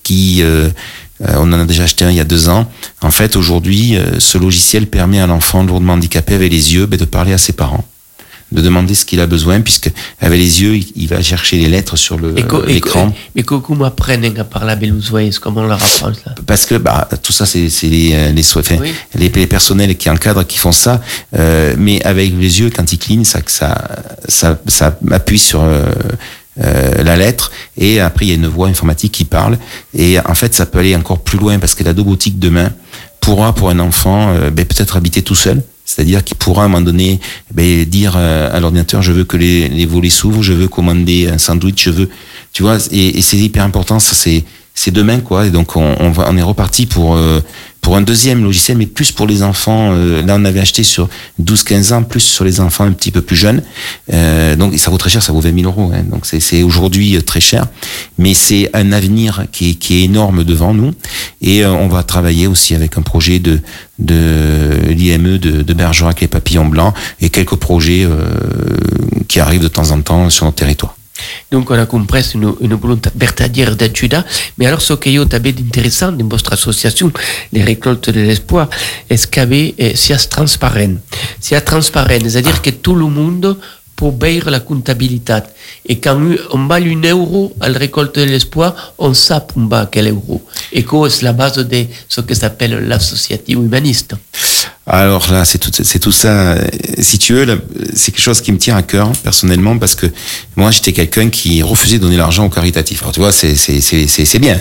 [0.02, 0.42] qui
[1.20, 2.66] on en a déjà acheté un il y a deux ans.
[3.00, 7.04] En fait, aujourd'hui, ce logiciel permet à l'enfant lourdement handicapé avec les yeux ben, de
[7.04, 7.84] parler à ses parents
[8.50, 11.96] de demander ce qu'il a besoin, puisque avec les yeux, il, va chercher les lettres
[11.96, 13.12] sur le- E co- e- l'écran.
[13.36, 14.74] Mais comment apprennent à parler
[15.40, 18.62] Comment on leur apprend ça Parce que bah, tout ça, c'est les, euh, les, soins-
[18.62, 18.92] enfin, Oui.
[19.14, 21.02] les, les personnels qui encadrent qui font ça.
[21.38, 23.76] Euh, mais avec les yeux, quand ils clignent, ça, ça,
[24.28, 25.84] ça, ça appuie sur euh,
[26.60, 27.52] euh, la lettre.
[27.76, 29.58] Et après, il y a une voix informatique qui parle.
[29.94, 32.70] Et en fait, ça peut aller encore plus loin parce que la domotique demain
[33.20, 35.62] pourra, pour un enfant, euh, ben, peut-être habiter tout seul.
[35.88, 37.18] C'est-à-dire qu'il pourra à un moment donné
[37.50, 41.28] ben, dire euh, à l'ordinateur je veux que les, les volets s'ouvrent, je veux commander
[41.28, 42.10] un sandwich, je veux,
[42.52, 43.98] tu vois, et, et c'est hyper important.
[43.98, 45.46] Ça c'est c'est demain quoi.
[45.46, 47.40] Et donc on, on va on est reparti pour euh,
[47.88, 49.92] pour un deuxième logiciel, mais plus pour les enfants.
[49.94, 51.08] euh, là on avait acheté sur
[51.42, 53.62] 12-15 ans, plus sur les enfants un petit peu plus jeunes.
[54.12, 55.90] Euh, donc et ça vaut très cher, ça vaut 20 000 euros.
[55.94, 57.64] Hein, donc c'est aujourd'hui euh, très cher,
[58.18, 60.92] mais c'est un avenir qui est, qui est énorme devant nous.
[61.40, 63.62] Et euh, on va travailler aussi avec un projet de
[63.98, 68.36] de l'IME de, de Bergerac les papillons blancs et quelques projets euh,
[69.28, 70.97] qui arrivent de temps en temps sur notre territoire.
[71.50, 74.24] Donc on a compris une, volonté vertadière d'aiuda,
[74.56, 77.12] mais alors ce que io t'avais d'intéressant dans votre association,
[77.52, 78.68] les récoltes de l'espoir,
[79.08, 80.96] est-ce qu'avait eh, sia transparent.
[81.40, 83.56] Sia transparent, c'est-à-dire que tout le monde
[83.98, 85.40] peut payer la comptabilité.
[85.84, 86.20] Et quand
[86.52, 90.40] on bat un euro à la récolte de l'espoir, on sait on bat quel euro.
[90.72, 94.14] Et que c'est la base de ce que s'appelle l'associatif humaniste.
[94.90, 96.56] Alors là, c'est tout, ça.
[96.98, 97.60] Si tu veux,
[97.94, 100.06] c'est quelque chose qui me tient à cœur personnellement parce que
[100.56, 103.02] moi, j'étais quelqu'un qui refusait de donner l'argent au caritatif.
[103.02, 104.58] Alors tu vois, c'est bien.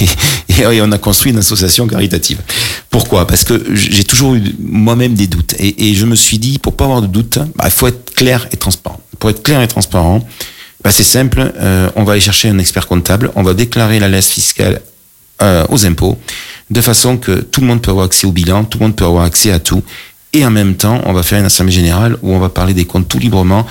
[0.48, 2.38] Et, on a construit une association caritative.
[2.90, 3.26] Pourquoi?
[3.26, 6.84] Parce que j'ai toujours eu moi-même des doutes et, je me suis dit, pour pas
[6.84, 9.00] avoir de doute, bah, il faut être clair et transparent.
[9.18, 10.26] Pour être clair et transparent,
[10.84, 11.52] bah, c'est simple.
[11.56, 14.82] euh, on va aller chercher un expert comptable, on va déclarer la laisse fiscale
[15.40, 16.18] euh, aux impôts,
[16.70, 19.04] de façon que tout le monde peut avoir accès au bilan, tout le monde peut
[19.04, 19.82] avoir accès à tout.
[20.34, 22.86] Et en même temps, on va faire une assemblée générale où on va parler des
[22.86, 23.66] comptes tout librement.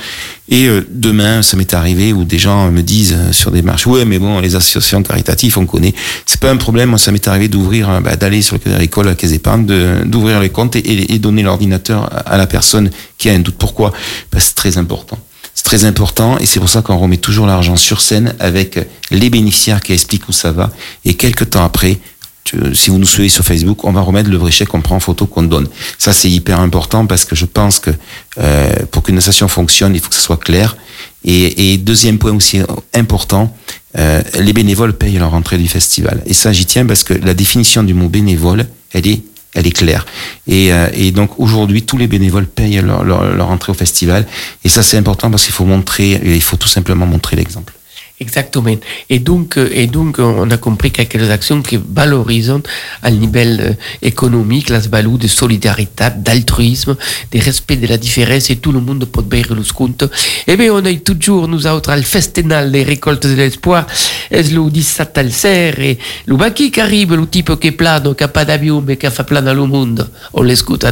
[0.48, 3.88] Et euh, demain, ça m'est arrivé où des gens me disent euh, sur des marches,
[3.88, 5.96] ouais, mais bon, les associations caritatives, on connaît.
[6.28, 6.90] C'est pas un problème.
[6.90, 9.32] Moi, ça m'est arrivé d'ouvrir, euh, bah, d'aller sur le Crédit Agricole, à la Caisse
[9.32, 9.66] d'épargne,
[10.06, 13.56] d'ouvrir les comptes et, donner l'ordinateur à, la personne qui a un doute.
[13.58, 13.92] Pourquoi?
[14.30, 15.18] Que c'est très important.
[15.56, 19.30] C'est très important et c'est pour ça qu'on remet toujours l'argent sur scène avec les
[19.30, 20.72] bénéficiaires qui expliquent où ça va.
[21.06, 22.00] Et quelques temps après,
[22.44, 24.96] tu- si vous nous suivez sur Facebook, on va remettre le vrai chèque qu'on prend
[24.96, 25.68] en photo qu'on donne.
[25.98, 27.92] Ça, c'est hyper important parce que je pense que
[28.40, 30.76] euh, pour qu'une association fonctionne, il faut que ce soit clair.
[31.24, 32.60] Et, deuxième point aussi
[32.96, 33.56] important,
[33.98, 36.22] euh, les bénévoles payent leur entrée du festival.
[36.26, 39.22] Et ça, j'y tiens parce que la définition du mot bénévole, elle est
[39.54, 40.06] elle est claire.
[40.48, 44.26] Et, euh, donc aujourd'hui, tous les bénévoles payent leur, leur, leur entrée au festival.
[44.64, 47.74] Et ça, c'est important parce qu'il faut montrer, il faut tout simplement montrer l'exemple.
[48.22, 48.78] Exactement.
[49.10, 52.54] Et donc, euh, et donc, on a compris quelques actions qui valorisent
[53.02, 56.96] à niveau euh, économique la valeur de solidarité, d'altruisme,
[57.32, 60.04] de respect de la différence et tout le monde peut payer le compte.
[60.46, 63.88] Et bien, on a toujours, nous autres, le festival des récoltes de l'espoir,
[64.30, 65.98] est le 17 al ser, et
[66.28, 69.08] le baki qui arrive, le type qui est plano, qui n'a pas d'avion, mais qui
[69.08, 70.08] a fait plein dans le monde.
[70.34, 70.92] On l'écoute à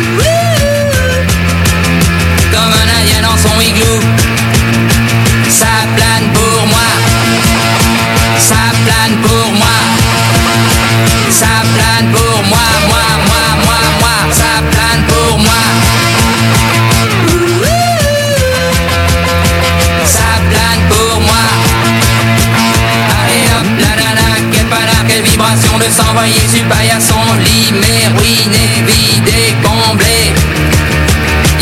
[2.51, 3.99] Comme un indien dans son igloo.
[5.49, 6.89] Ça plane pour moi.
[8.37, 9.77] Ça plane pour moi.
[11.29, 14.33] Ça plane pour moi, moi, moi, moi, moi.
[14.33, 15.61] Ça plane pour moi.
[20.05, 21.45] Ça plane pour moi.
[23.23, 29.55] Allez hop, la nana, quelle panard, quelle vibration de s'envoyer sur paillasson, limé, ruiné, vidé,
[29.63, 30.33] comblé.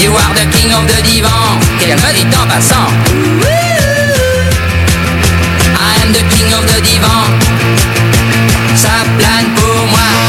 [0.01, 2.87] You are the king of the divan, qu'elle me dit en passant.
[5.75, 7.25] I am the king of the divan.
[8.75, 10.28] Ça plane pour moi.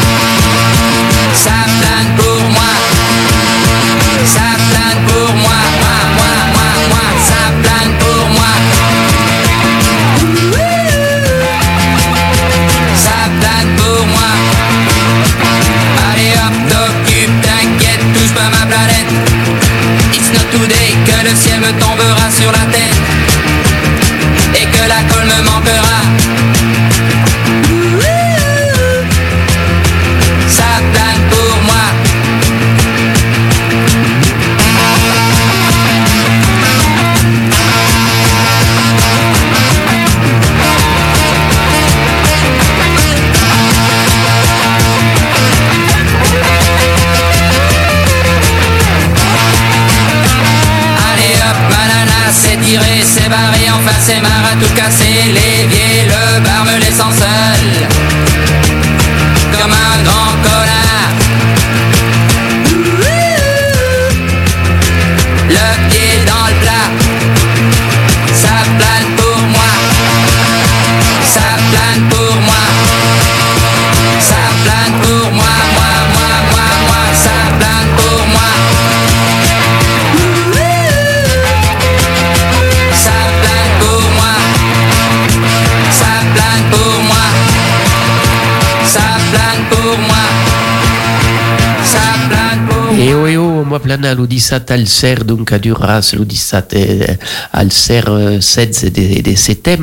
[93.90, 97.18] Plana lo 17 al ser donc a duras lo 17 eh,
[97.50, 99.78] al ser eh, 16 de, de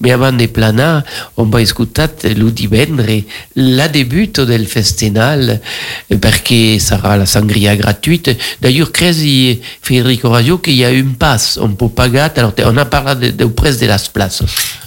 [0.00, 1.04] me avant de plana
[1.36, 3.24] on va escutat lo divendre
[3.56, 5.60] la debut del festinal
[6.08, 11.58] eh, perché sarà la sangria gratuite d'ailleurs cresi Federico Radio qu'il y a une passe
[11.60, 12.30] on peut pagar.
[12.36, 14.42] Alors on a parlé de, de près de las places.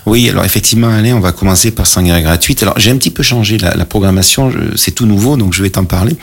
[0.06, 2.62] Oui, alors effectivement, Alain, on va commencer par sangria gratuite.
[2.62, 5.86] Alors j'ai un petit peu changé la, programmation, c'est tout nouveau, donc je vais t'en
[5.86, 6.16] parler.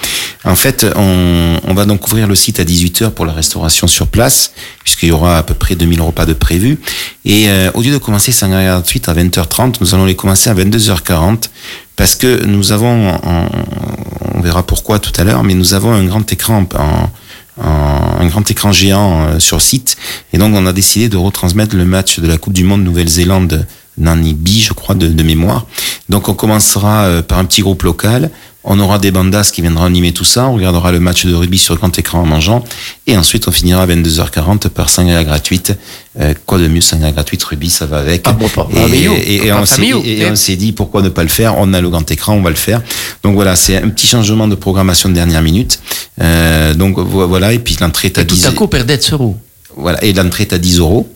[0.45, 4.07] En fait, on, on va donc ouvrir le site à 18h pour la restauration sur
[4.07, 4.53] place,
[4.85, 6.78] puisqu'il y aura à peu près 2000 repas de prévus.
[7.24, 10.55] Et euh, au lieu de commencer sangria gratuite à 20h30, nous allons les commencer à
[10.55, 11.45] 22h40,
[11.97, 13.18] parce que nous avons,
[14.35, 16.66] on verra pourquoi tout à l'heure, mais nous avons un grand écran
[17.61, 19.97] un grand écran géant euh, sur site.
[20.33, 23.66] Et donc, on a décidé de retransmettre le match de la Coupe du Monde Nouvelle-Zélande,
[23.99, 25.66] Nanibi, je crois, de, de mémoire.
[26.09, 28.30] Donc, on commencera euh, par un petit groupe local.
[28.64, 30.47] On aura des bandas qui viendront animer tout ça.
[30.47, 32.62] On regardera le match de rugby sur grand écran en mangeant.
[33.09, 35.76] Et ensuite, on finira à 22h40 par sangria gratuite.
[36.20, 38.22] Euh, quoi de mieux, sangria gratuite, rugby, ça va avec.
[38.24, 38.68] Ah bon, pas-
[39.16, 39.57] et, ah,
[40.05, 41.57] et- on s'est- dit pourquoi ne pas le faire?
[41.59, 42.82] On a le grand écran, on va le faire.
[43.24, 45.80] Donc voilà, c'est un petit changement de programmation de dernière minute.
[46.20, 49.01] Euh, donc vo- voilà, et puis l'entrée est à et tout 10 à coup perdait
[49.11, 49.36] euros
[49.77, 51.09] voilà, et l'entrée est à 10 euros.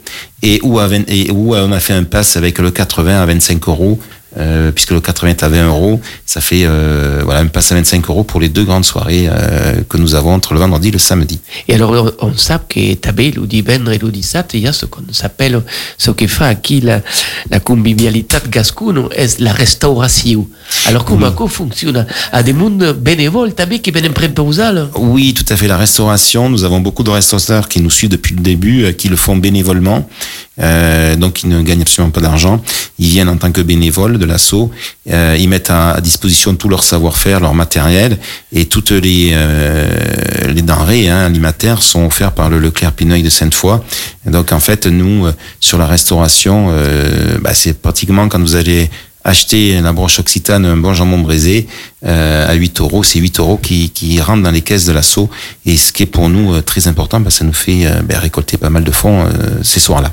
[0.42, 3.26] Et où, à 20 et où on a fait un pass avec le 80 à
[3.26, 3.98] 25 euros,
[4.38, 6.00] euh, puisque le 80 est à 20 euros.
[6.24, 9.82] Ça fait euh, voilà un pass à 25 euros pour les deux grandes soirées euh,
[9.88, 11.40] que nous avons entre le vendredi et le samedi.
[11.68, 14.86] Et alors, on, sait que també le divendre et le 17, il y a ce
[14.86, 15.62] qu'on s'appelle,
[15.98, 17.00] ce que fait aquí la,
[17.50, 20.46] la convivialitat gascuno, est la restauration.
[20.86, 22.06] Alors, comment ça fonctionne?
[22.32, 24.62] À des mondes bénévoles, també, qui viennent préposer
[24.96, 25.66] Oui, tout à fait.
[25.66, 29.08] La restauration, nous avons beaucoup de restaurateurs qui nous suivent depuis le début, euh, qui
[29.08, 30.08] le font bénévolement,
[30.60, 32.62] euh, donc ils ne gagnent absolument pas d'argent.
[32.98, 34.70] Ils viennent en tant que bénévoles de l'assaut.
[35.10, 38.18] Euh, ils mettent à, disposition tout leur savoir-faire, leur matériel,
[38.52, 43.30] et toutes les euh, les denrées hein, alimentaires sont offertes par le Leclerc Pineuil de
[43.30, 43.80] Sainte-Foy.
[44.26, 46.72] Donc en fait, nous euh, sur la restauration,
[47.40, 48.90] bah, c'est pratiquement quand vous allez
[49.24, 51.66] acheter la broche occitane, un bon jambon braisé
[52.02, 55.28] à 8 euros, c'est 8 euros qui, qui rentrent dans les caisses de l'assaut.
[55.64, 58.70] Et ce qui est pour nous très important, bah, ça nous fait ben, récolter pas
[58.70, 59.28] mal de fonds
[59.62, 60.12] ces soirs-là.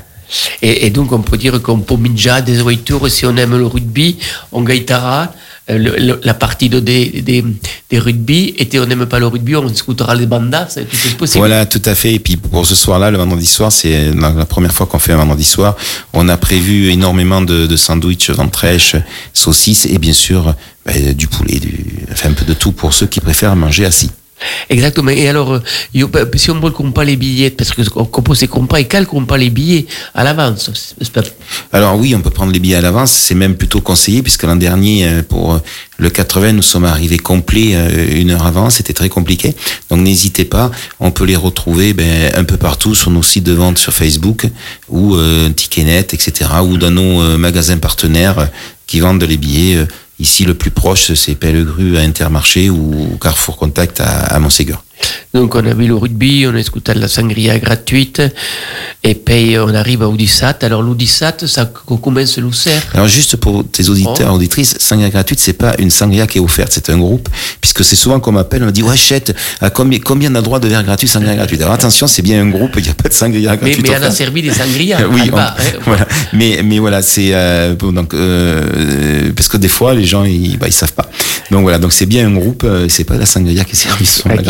[0.62, 4.18] Et, donc, on peut dire qu'on peut minja des voitures, si on aime le rugby,
[4.52, 5.32] on gaitara
[5.70, 10.14] euh, la partie de, des, des, rugby, et on n'aime pas le rugby, on écoutera
[10.14, 11.38] les bandas, c'est tout est possible.
[11.38, 12.14] Voilà, tout à fait.
[12.14, 15.16] Et puis pour ce soir-là, le vendredi soir, c'est la première fois qu'on fait un
[15.16, 15.76] vendredi soir.
[16.12, 18.96] On a prévu énormément de, de sandwichs, ventrèches,
[19.32, 20.54] saucisses et bien sûr
[20.84, 21.60] ben, du poulet,
[22.12, 24.10] enfin un peu de tout pour ceux qui préfèrent manger assis.
[24.68, 25.10] Exactement.
[25.10, 28.42] Et alors, euh, bah, si on ne compte pas les billets, parce que on compose
[28.42, 30.70] et compte pas, et calcule pas les billets à l'avance.
[31.72, 34.56] Alors oui, on peut prendre les billets à l'avance, c'est même plutôt conseillé puisque l'an
[34.56, 35.58] dernier, euh, pour euh,
[35.98, 37.74] le 80, nous sommes arrivés complets
[38.20, 39.54] une heure avant, c'était très compliqué.
[39.90, 43.52] Donc n'hésitez pas, on peut les retrouver ben, un peu partout sur nos sites de
[43.52, 44.46] vente sur Facebook
[44.88, 45.16] ou
[45.54, 46.50] Ticketnet, etc.
[46.64, 48.48] ou dans nos magasins partenaires
[48.88, 49.86] qui vendent les billets.
[50.18, 54.80] Ici, le plus proche, c'est Pellegru à Intermarché ou Carrefour Contact à, à.
[55.34, 58.22] Donc, on a vu le rugby, on a écouté la sangria gratuite,
[59.02, 60.56] et puis on arrive à Oudissat.
[60.62, 62.82] Alors, l'Oudissat, ça co- commence le cerf.
[62.94, 64.36] Alors juste pour tes auditeurs, Oh.
[64.36, 67.28] auditrices, sangria gratuite, c'est pas une sangria qui est offerte, c'est un groupe,
[67.60, 68.94] puisque c'est souvent qu'on m'appelle, on me dit ouais
[69.60, 71.60] à combien combien on a droit de verre gratuit, sangria gratuite?
[71.62, 73.82] Alors attention, c'est bien un groupe, il n'y a pas de sangria gratuite.
[73.82, 74.98] mais on a servi des sangria.
[75.10, 75.62] oui, on- bas, hein.
[75.84, 76.06] voilà.
[76.32, 80.56] Mais mais voilà, c'est euh, bon, donc euh, parce que des fois les gens ils
[80.58, 81.08] bah, ils savent pas.
[81.50, 84.06] Donc voilà, donc c'est bien un groupe, euh, c'est pas la sangria qui est servie
[84.06, 84.42] sur la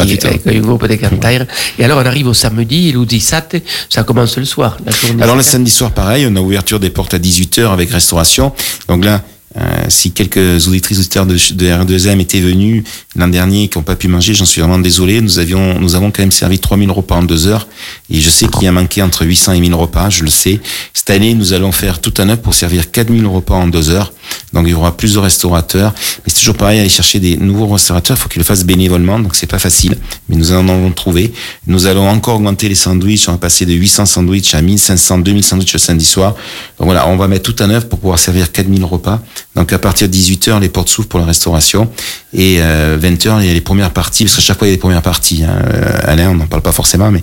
[0.46, 1.46] Un groupe de.
[1.78, 3.48] Et alors, on arrive au samedi, l'Oudissat,
[3.88, 4.76] ça commence le soir.
[4.84, 8.52] La Alors le samedi soir, pareil, on a ouverture des portes à 18h avec restauration.
[8.88, 9.22] Donc là,
[9.56, 12.82] euh, si quelques auditrices auditeurs de, de R2M étaient venus
[13.16, 15.20] l'an dernier qui n'ont pas pu manger, j'en suis vraiment désolé.
[15.20, 17.68] Nous avions, nous avons quand même servi 3000 repas en deux heures.
[18.10, 20.60] Et je sais qu'il y a manqué entre 800 et 1000 repas, je le sais.
[20.92, 24.12] Cette année, nous allons faire tout un œuvre pour servir 4000 repas en deux heures.
[24.52, 25.92] Donc il y aura plus de restaurateurs.
[25.94, 29.18] Mais c'est toujours pareil, aller chercher des nouveaux restaurateurs, il faut qu'ils le fassent bénévolement,
[29.18, 29.96] donc c'est pas facile.
[30.28, 31.32] Mais nous en avons trouvé.
[31.66, 33.28] Nous allons encore augmenter les sandwichs.
[33.28, 36.34] On va passer de 800 sandwichs à 1500, 2000 sandwichs le samedi soir.
[36.78, 39.22] Donc voilà, on va mettre tout en œuvre pour pouvoir servir 4000 repas.
[39.56, 41.88] Donc à partir de 18h, les portes s'ouvrent pour la restauration.
[42.32, 44.72] Et euh, 20h, il y a les premières parties, parce qu'à chaque fois, il y
[44.72, 45.44] a des premières parties.
[45.44, 45.56] Hein.
[45.72, 47.22] Euh, Alain, on n'en parle pas forcément, mais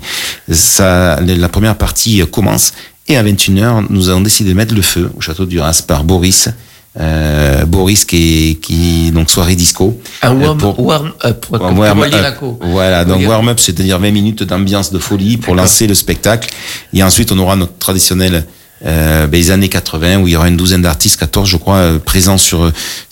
[0.49, 2.73] ça, la première partie euh, commence.
[3.07, 6.03] Et à 21h, nous avons décidé de mettre le feu au château du Ras par
[6.03, 6.47] Boris.
[6.99, 11.79] Euh, Boris qui est qui donc soirée disco Un Euh, warm, pour- warm up, comme
[11.79, 12.36] warm up.
[12.61, 16.49] Voilà, donc warm up, c'est-à-dire 20 minutes d'ambiance de folie pour lancer le spectacle.
[16.93, 18.45] Et ensuite, on aura notre traditionnel
[18.86, 21.77] euh, ben, les années 80 où il y aura une douzaine d'artistes, 14 je crois,
[21.77, 22.71] euh, présents sur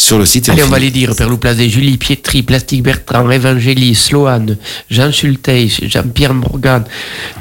[0.09, 0.47] sur le site.
[0.49, 1.15] Et Allez, on va les dire.
[1.15, 4.57] Perlou Plazé, Julie Pietri, Plastique Bertrand, Evangélie, Sloane,
[4.89, 6.83] Jean Schulteis, Jean-Pierre Morgan,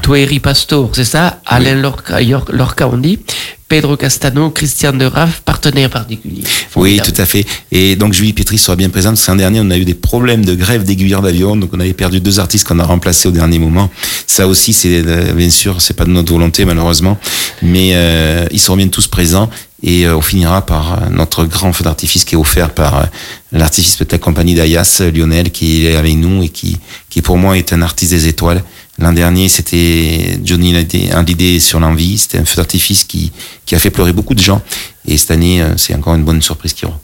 [0.03, 3.21] Toeri Pastor, c'est ça Alain Lorca, Lorca, on dit
[3.69, 6.43] Pedro Castano, Christian de Raff, partenaire particulier.
[6.77, 7.47] Oui, tout à fait.
[7.71, 9.14] Et donc Julie Pétri sera bien présente.
[9.14, 11.81] parce que L'an dernier, on a eu des problèmes de grève d'aiguilleurs d'avion, donc on
[11.81, 13.91] avait perdu deux artistes qu'on a remplacés au dernier moment.
[14.27, 17.19] Ça aussi, c'est euh, bien sûr, c'est pas de notre volonté malheureusement,
[17.62, 19.51] mais euh, ils seront bien tous présents.
[19.83, 23.05] Et euh, on finira par euh, notre grand feu d'artifice qui est offert par euh,
[23.53, 27.57] l'artifice de la compagnie d'Ayas, Lionel, qui est avec nous et qui, qui pour moi
[27.57, 28.62] est un artiste des étoiles.
[28.99, 32.18] L'an dernier, c'était Johnny Hallyday- sur l'envie.
[32.18, 33.31] C'était un feu d'artifice qui,
[33.64, 34.61] qui a fait pleurer beaucoup de gens.
[35.07, 36.99] Et cette année, c'est encore une bonne surprise qui aura.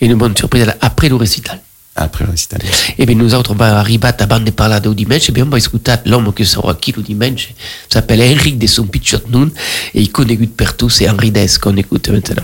[0.00, 1.60] Et une bonne surprise après le récital
[1.96, 2.24] après.
[2.24, 5.32] Et eh bien, nous autres, on va arriver à bande de parler de dimanche, et
[5.32, 7.54] bien, on va écouter l'homme qui sera qui le dimanche,
[7.88, 9.50] s'appelle Henrique de son Pitchotnoun.
[9.94, 12.42] et il connaît de partout, c'est Henri Dess qu'on écoute maintenant.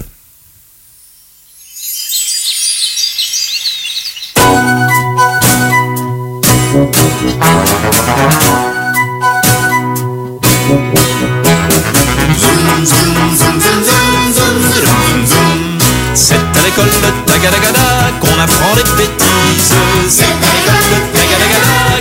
[16.14, 16.34] C'est
[16.64, 19.74] l'école qu'on apprend les bêtises.
[20.08, 20.24] C'est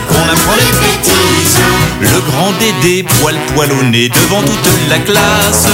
[0.08, 1.58] qu'on apprend les bêtises.
[2.02, 5.68] Le grand Dédé, poil poil au nez devant toute la classe,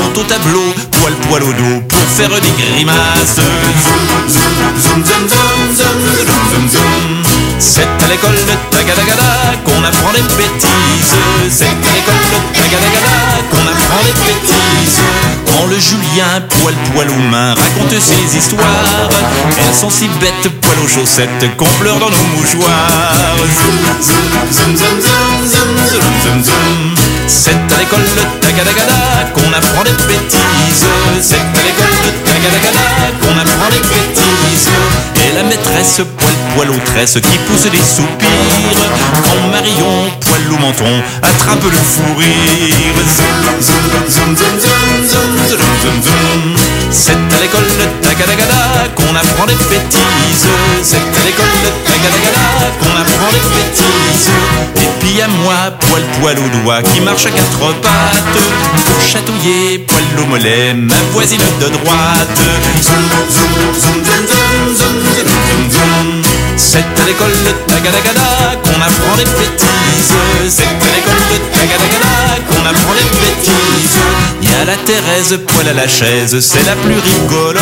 [0.00, 3.36] monte au tableau, poil poil au dos pour faire des grimaces.
[3.36, 3.44] Zoom,
[3.84, 6.95] zoom, zoom, zoom, zoom, zoom, zoom, zoom, zoom.
[7.58, 11.14] C'est à l'école de Tagadagada qu'on apprend des bêtises.
[11.50, 13.16] C'est à l'école de Tagadagada
[13.50, 15.00] qu'on apprend des bêtises.
[15.46, 19.08] Quand le Julien, poil poil aux mains, raconte ses histoires,
[19.58, 23.36] elles sont si bêtes, poil aux chaussettes, qu'on pleure dans nos mouchoirs.
[23.56, 25.00] Zoom, zoom, zoom, zoom,
[25.48, 26.94] zoom, zoom, zoom, zoom,
[27.26, 30.84] C'est à l'école de Tagadagada qu'on apprend des bêtises.
[31.22, 32.86] C'est à l'école de Tagadagada
[33.22, 35.15] qu'on apprend des bêtises.
[35.36, 38.26] La maîtresse, poil poil aux tresses, qui pousse des soupirs.
[39.22, 42.56] Quand Marion, poil au menton, attrape le fou rire.
[46.90, 50.48] C'est à l'école de Tagadagada qu'on apprend les bêtises.
[50.82, 52.46] C'est à l'école de Tagadagada
[52.80, 54.30] qu'on apprend les bêtises.
[54.76, 55.54] Et puis à moi,
[55.88, 58.38] poil poil au doigt, qui marche à quatre pattes.
[58.86, 62.40] Pour chatouiller, poil au mollet, ma voisine de droite.
[62.82, 66.45] Zoom, zoom, zoom, zoom, zoom, zoom, zoom, zoom, zoom.
[66.56, 70.14] C'est à l'école de Tagadagada qu'on apprend les bêtises.
[70.48, 73.96] C'est à l'école de Tagadagada qu'on apprend les bêtises.
[74.42, 77.60] Y a la Thérèse poil à la chaise, c'est la plus rigolote.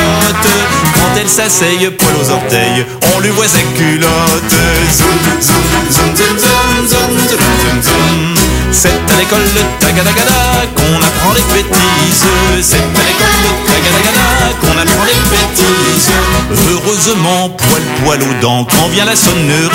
[0.95, 4.55] Quand elle s'asseye poil aux orteils, on lui voit sa culotte.
[4.93, 7.19] zoom, zoom, zoom, zoom, zoom, zoom.
[7.29, 8.34] zoom, zoom.
[8.77, 12.25] C'est à l'école de Tagadagada qu'on apprend les bêtises.
[12.61, 16.11] C'est à l'école de Tagadagada qu'on apprend les bêtises.
[16.71, 19.71] Heureusement, poil poil aux dents, quand vient la sonnerie,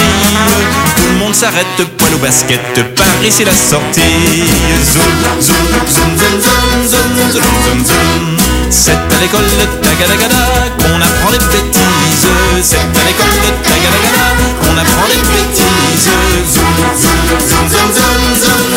[0.97, 1.65] tout le monde s'arrête,
[1.97, 2.59] poil au basket,
[2.95, 4.43] Paris c'est la sortie.
[4.91, 5.01] Zoom,
[5.41, 8.37] zoom, zoom, zoom, zoom, zoom, zoom, zoom, zoom.
[8.69, 10.45] C'est à l'école de Tagadagada
[10.77, 12.27] qu'on apprend les bêtises.
[12.61, 14.27] C'est à l'école de Tagadagada
[14.61, 16.09] qu'on apprend les bêtises.
[16.53, 18.68] Zoom, zoom, zoom, zoom, zoom, zoom,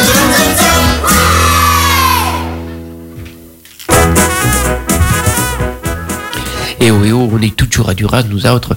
[6.82, 8.74] Et oh, on est toujours à Duras, nous autres,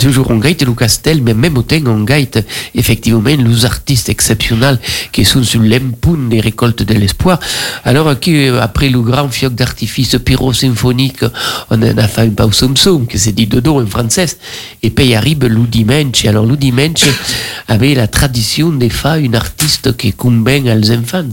[0.00, 2.44] toujours on gaite le castel, mais même au temps on gaite
[2.74, 4.80] effectivement les artistes exceptionnels
[5.12, 7.38] qui sont sur l'empoun des récoltes de l'espoir.
[7.84, 11.24] Alors qui, après le grand fioc d'artifice pyro-symphonique,
[11.70, 14.36] on en a fait un pausomsom, que c'est dit dodo en français,
[14.82, 16.24] et puis arrive le dimanche.
[16.24, 17.04] Alors le dimanche
[17.68, 21.28] avait la tradition de faire une artiste qui convainc aux enfants.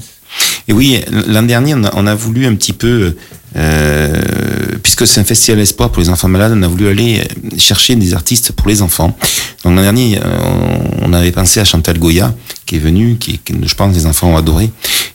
[0.68, 3.16] Et oui, l'an dernier, on a, on a voulu un petit peu,
[3.58, 7.22] euh, puisque c'est un festival espoir pour les enfants malades, on a voulu aller
[7.58, 9.16] chercher des artistes pour les enfants.
[9.64, 10.22] Donc l'an dernier, euh,
[11.02, 12.34] on avait pensé à Chantal Goya,
[12.76, 14.70] est venue, qui, qui, je pense les enfants ont adoré.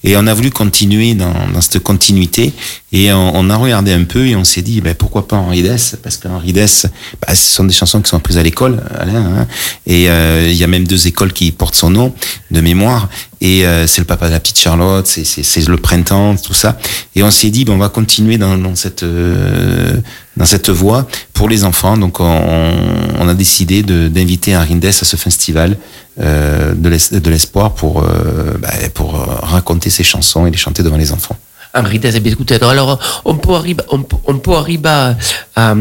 [0.04, 2.52] Et on a voulu continuer dans, dans cette continuité.
[2.92, 5.62] Et on, on, a regardé un peu et on s'est dit, ben, pourquoi pas Henri
[5.62, 5.96] Dess?
[6.02, 6.86] Parce qu'Henri Dess,
[7.26, 9.40] ben, ce sont des chansons qui sont prises à l'école, Alain.
[9.40, 9.46] Hein,
[9.86, 12.14] et euh, il y a même deux écoles qui portent son nom,
[12.50, 13.08] de mémoire.
[13.40, 16.78] Et euh, c'est le papa de la petite Charlotte, c'est le printemps, tout ça.
[17.14, 19.96] Et on s'est dit, ben, on va continuer dans, dans cette euh,
[20.36, 21.96] dans cette voie pour les enfants.
[21.96, 25.76] Donc on, a décidé d'inviter Dess à ce festival
[26.20, 31.12] euh, de l'espoir pour euh, bah, pour raconter ses chansons et les chanter devant les
[31.12, 31.36] enfants.
[31.76, 35.16] Alors, on peut arriver, on, on peut arriver à,
[35.54, 35.74] à,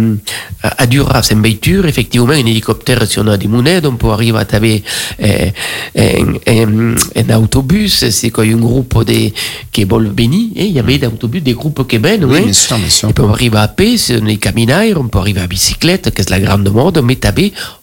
[0.61, 4.37] à Duras en voiture, effectivement, un hélicoptère si on a des monnaies, on peut arriver
[4.37, 4.83] à taper
[5.19, 5.53] eh,
[5.97, 6.95] un, un,
[7.29, 9.31] un, autobus, c'est quoi, un groupe de,
[9.71, 12.77] qui vol béni, il y avait des autobus, des groupes qui viennent, oui, bien sûr,
[12.77, 13.09] bien sûr.
[13.09, 16.23] Et puis on arrive à pied, c'est les caminaires, on peut arriver à bicyclette, que
[16.23, 17.17] c'est la grande mode, mais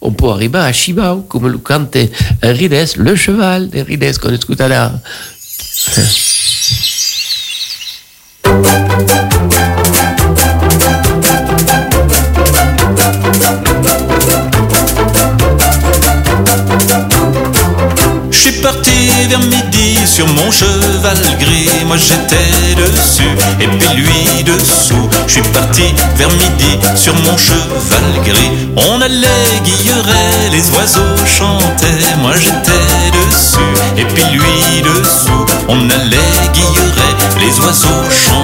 [0.01, 1.97] on peut arriver à Chibao, comme le cante
[2.45, 4.93] Henri Dess, le cheval d'Henri Dess qu'on écoute là.
[5.87, 7.02] Je
[20.13, 25.09] sur mon cheval gris, moi j'étais dessus et puis lui dessous.
[25.27, 28.51] Je suis parti vers midi sur mon cheval gris.
[28.77, 35.47] On allait guilleret, les oiseaux chantaient, moi j'étais dessus et puis lui dessous.
[35.69, 38.42] On allait guilleret, les oiseaux chantaient.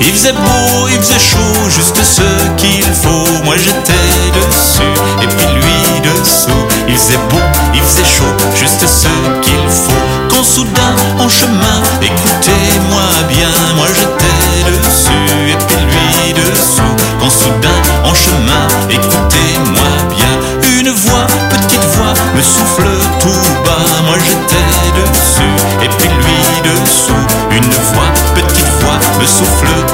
[0.00, 2.22] Il faisait beau, il faisait chaud, juste ce
[2.56, 3.44] qu'il faut.
[3.44, 4.82] Moi j'étais dessus
[5.22, 6.50] et puis lui dessous.
[6.88, 7.38] Il faisait beau,
[7.74, 9.08] il faisait chaud, juste ce
[9.40, 10.02] qu'il faut.
[10.30, 16.94] Quand soudain, en chemin, écoutez-moi bien, moi j'étais dessus et puis lui dessous.
[17.20, 22.88] Quand soudain, en chemin, écoutez-moi bien, une voix, petite voix, me souffle
[23.20, 27.12] tout bas, moi j'étais dessus et puis lui dessous.
[27.50, 29.89] Une voix, petite voix, me souffle.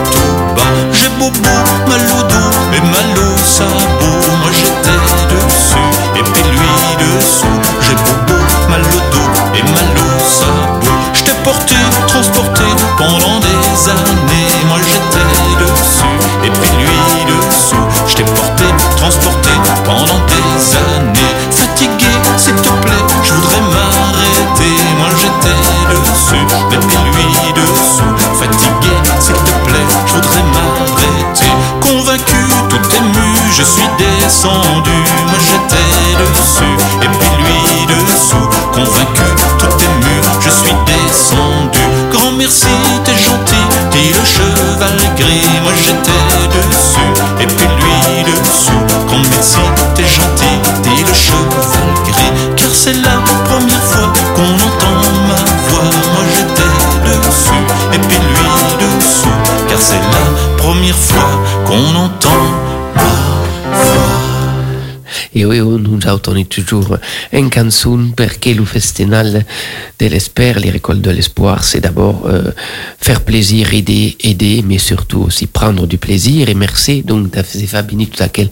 [1.27, 5.01] Beau, mal au dos et mal au sabot, moi j'étais
[5.35, 5.77] dessus
[6.15, 6.69] et puis lui
[7.03, 7.47] dessous.
[7.81, 8.39] J'ai beau,
[8.71, 10.87] mal au dos et mal au sabot.
[11.15, 11.75] Je t'ai porté,
[12.07, 12.63] transporté
[12.97, 15.27] pendant des années, moi j'étais
[15.59, 17.75] dessus et puis lui dessous.
[18.07, 18.65] Je t'ai porté,
[18.97, 19.51] transporté
[19.85, 21.35] pendant des années.
[21.51, 25.59] Fatigué, s'il te plaît, je voudrais m'arrêter, moi j'étais
[25.91, 26.47] dessus
[34.47, 34.91] descendu,
[35.41, 38.49] j'étais dessus et puis lui dessous.
[38.73, 39.29] Convaincu,
[39.59, 41.81] tout ému, je suis descendu.
[42.13, 42.67] Grand merci,
[43.05, 46.23] t'es gentil, dit le cheval gris, moi j'étais
[46.55, 48.83] dessus et puis lui dessous.
[49.09, 49.59] Grand merci,
[49.95, 53.19] t'es gentil, dit le cheval gris, car c'est la
[53.49, 56.73] première fois qu'on entend ma voix, moi j'étais
[57.05, 58.47] dessus et puis lui
[58.81, 59.39] dessous,
[59.69, 61.31] car c'est la première fois
[61.67, 62.06] qu'on entend
[65.37, 65.99] Et oui, nous
[66.39, 66.97] est toujours
[67.35, 69.45] en cançon perché le festival
[69.99, 72.53] de l'Esper, les récoltes de l'espoir, c'est d'abord euh,
[73.07, 77.03] faire plaisir, aider, aider, mais surtout aussi prendre du plaisir et merci.
[77.11, 78.49] Donc, c'est Fabini tout aquel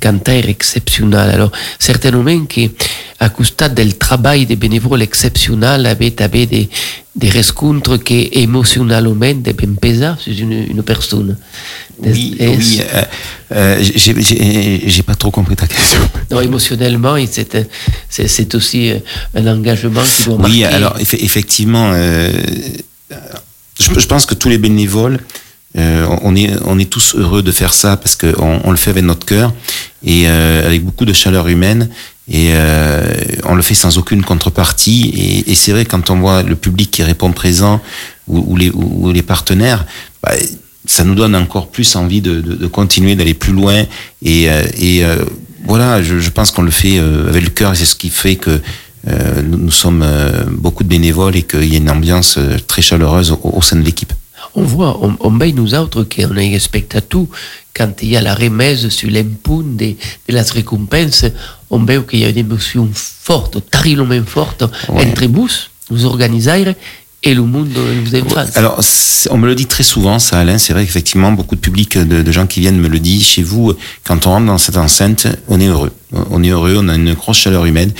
[0.00, 1.28] cantaire exceptionnel.
[1.36, 1.50] Alors,
[1.80, 2.60] certainement que
[3.18, 6.68] à costat del travail des bénévoles exceptionnels, avait, avait des,
[7.16, 11.36] des rescontres qui émotionnellement devaient peser sur une, une personne.
[11.98, 13.02] Oui, oui euh,
[13.56, 15.98] euh, j'ai- pas trop compris ta question.
[16.30, 17.56] Non, émotionnellement, c'est,
[18.54, 18.98] aussi euh,
[19.34, 20.76] un engagement qui doit Oui, marquer.
[20.76, 22.30] alors effe- effectivement, euh,
[23.80, 25.18] je, je pense que tous les bénévoles,
[25.76, 28.90] euh, on est on est tous heureux de faire ça parce que on, le fait
[28.90, 29.52] avec notre cœur
[30.02, 31.90] et euh, avec beaucoup de chaleur humaine
[32.28, 33.04] et euh,
[33.44, 36.90] on le fait sans aucune contrepartie et, et c'est vrai quand on voit le public
[36.90, 37.82] qui répond présent
[38.26, 39.84] ou, ou les ou les partenaires.
[40.22, 40.32] bah,
[40.86, 43.84] ça nous donne encore plus envie de, de, de continuer, d'aller plus loin.
[44.22, 45.16] Et, euh, et euh,
[45.64, 48.08] voilà, je, je pense qu'on le fait euh, avec le cœur et c'est ce qui
[48.08, 48.60] fait que
[49.08, 52.56] euh, nous, nous sommes euh, beaucoup de bénévoles et qu'il y a une ambiance euh,
[52.66, 54.12] très chaleureuse au, au sein de l'équipe.
[54.54, 57.28] On voit, on, on veille nous autres qu'on est respecté à tout.
[57.74, 59.88] Quand il y a la remise sur l'impôt de,
[60.28, 61.24] de la récompense,
[61.70, 65.04] on voit qu'il y a une émotion forte, terriblement forte, Ouais.
[65.06, 65.48] entre vous,
[65.90, 66.74] vous organisez,
[67.22, 67.68] et le monde.
[68.54, 68.80] Alors,
[69.30, 70.58] on me le dit très souvent, ça, Alain.
[70.58, 73.24] C'est vrai qu'effectivement, beaucoup de public, de, de gens qui viennent me le disent.
[73.26, 73.72] Chez vous,
[74.04, 75.90] quand on rentre dans cette enceinte, on est heureux.
[76.30, 77.90] On est heureux, on a une grosse chaleur humaine.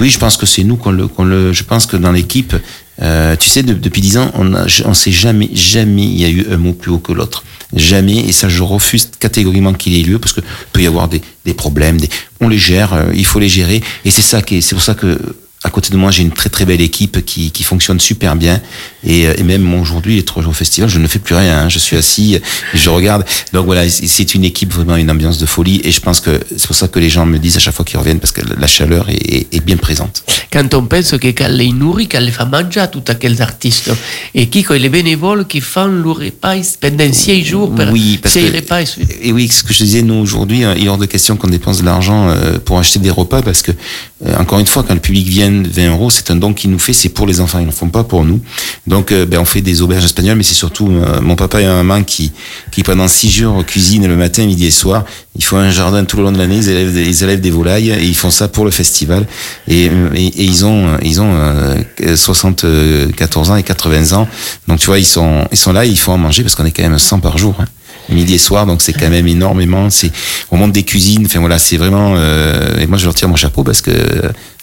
[0.00, 1.52] Oui, je pense que c'est nous qu'on le, le.
[1.52, 2.54] Je pense que dans l'équipe,
[3.00, 6.28] euh, tu sais, de- depuis dix ans, on a, sait jamais, jamais il y a
[6.28, 7.42] eu un mot plus haut que l'autre.
[7.74, 8.18] Jamais.
[8.18, 10.40] Et ça, je refuse catégoriquement qu'il ait lieu parce que
[10.72, 11.98] peut y avoir des, des problèmes.
[12.00, 12.08] Des,
[12.40, 12.92] on les gère.
[12.92, 13.82] euh, il faut les gérer.
[14.04, 14.60] Et c'est ça qui est.
[14.60, 15.18] C'est pour ça que
[15.64, 18.60] à côté de moi, j'ai une très très belle équipe qui, qui fonctionne super bien.
[19.02, 21.58] Et, euh, et même aujourd'hui, les trois jours au festival, je ne fais plus rien.
[21.60, 21.68] hein.
[21.70, 22.38] Je suis assis,
[22.74, 23.24] je regarde.
[23.52, 25.80] Donc voilà, c'est- une équipe vraiment une ambiance de folie.
[25.84, 27.84] Et je pense que c'est pour ça que les gens me disent à chaque fois
[27.84, 30.22] qu'ils reviennent parce que la chaleur est- est bien présente.
[30.54, 33.90] Quand on pense que quand les nourrit, quand les fait manger tous aquels artistes,
[34.36, 38.54] et qui, quand les bénévoles qui font le repas pendant six jours, Oui, parce que-
[38.56, 38.82] repas,
[39.20, 41.48] Et oui, ce que je disais, nous aujourd'hui, hein, il est hors de question qu'on
[41.48, 44.94] dépense de l'argent euh, pour acheter des repas parce que, euh, encore une fois, quand
[44.94, 47.58] le public vient 20 euros, c'est un don qu'il nous fait, c'est pour les enfants,
[47.58, 48.40] ils ne le font pas pour nous.
[48.86, 50.86] Donc, euh, ben, on fait des auberges espagnoles, mais c'est surtout
[51.20, 52.30] mon papa et ma maman qui,
[52.70, 55.04] qui pendant six jours cuisinent le matin, midi et soir.
[55.36, 58.14] Ils font un jardin tout le long de l'année, ils élèvent, des- volailles et ils
[58.14, 59.26] font ça pour le festival.
[59.66, 64.28] Et, euh, ils ont, ils ont euh, 74 ans et 80 ans.
[64.68, 66.64] Donc, tu vois, ils sont, ils sont là, et ils font à manger parce qu'on
[66.64, 67.54] est quand même 100 par jour.
[67.60, 67.64] hein
[68.10, 69.88] midi et soir, donc c'est quand même énormément.
[69.88, 70.12] C'est,
[70.50, 71.24] on monte des cuisines.
[71.24, 72.14] Enfin voilà, c'est vraiment.
[72.18, 73.90] euh, et moi, je leur tire mon chapeau parce que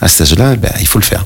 [0.01, 1.25] à cet âge-là, ben, il faut le faire.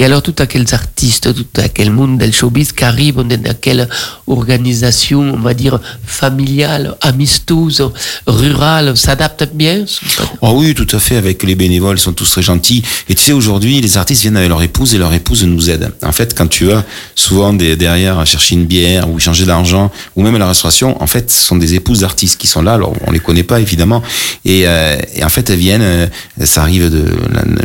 [0.00, 3.88] Et alors, tout aquels artistes, tout aquel monde del showbiz qui arrivent dans quelle
[4.26, 7.90] organisation, on va dire, familiale, amistouse,
[8.26, 9.84] rurale, s'adaptent bien
[10.42, 11.16] Oh oui, tout à fait.
[11.16, 12.82] Avec les bénévoles, ils sont tous très gentils.
[13.08, 15.90] Et tu sais, aujourd'hui, les artistes viennent avec leur épouse et leur épouse nous aide.
[16.02, 19.90] En fait, quand tu vas souvent des, derrière à chercher une bière ou changer d'argent
[20.16, 22.74] ou même à la restauration, en fait, ce sont des épouses d'artistes qui sont là.
[22.74, 24.02] Alors, on les connaît pas évidemment.
[24.44, 25.82] Et, euh, et en fait, elles viennent.
[25.82, 26.06] euh,
[26.44, 27.04] ça arrive de.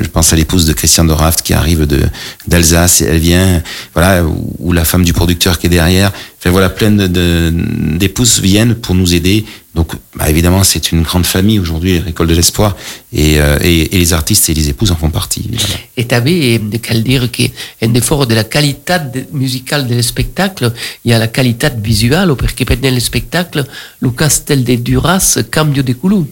[0.02, 2.02] Je pense à l'épouse de Christian de Raft qui arrive de
[2.48, 3.02] d'Alsace.
[3.02, 3.64] et Elle vient,
[3.94, 6.12] voilà, ou, la femme du producteur qui est derrière.
[6.38, 9.46] Enfin voilà, plein d'épouses viennent pour nous aider.
[9.74, 12.76] Donc, bah, évidemment, c'est une grande famille aujourd'hui, l'école de l'espoir,
[13.14, 15.44] et, euh, et, et les artistes et les épouses en font partie.
[15.48, 15.80] Évidemment.
[15.98, 18.98] Et t'avais qu'à dire qu'un effort de la qualité
[19.32, 20.74] musicale du spectacle,
[21.06, 23.66] il y a la qualité visuelle, parce que pendant le spectacle,
[24.02, 26.26] le castel de Duras cambio de couleur.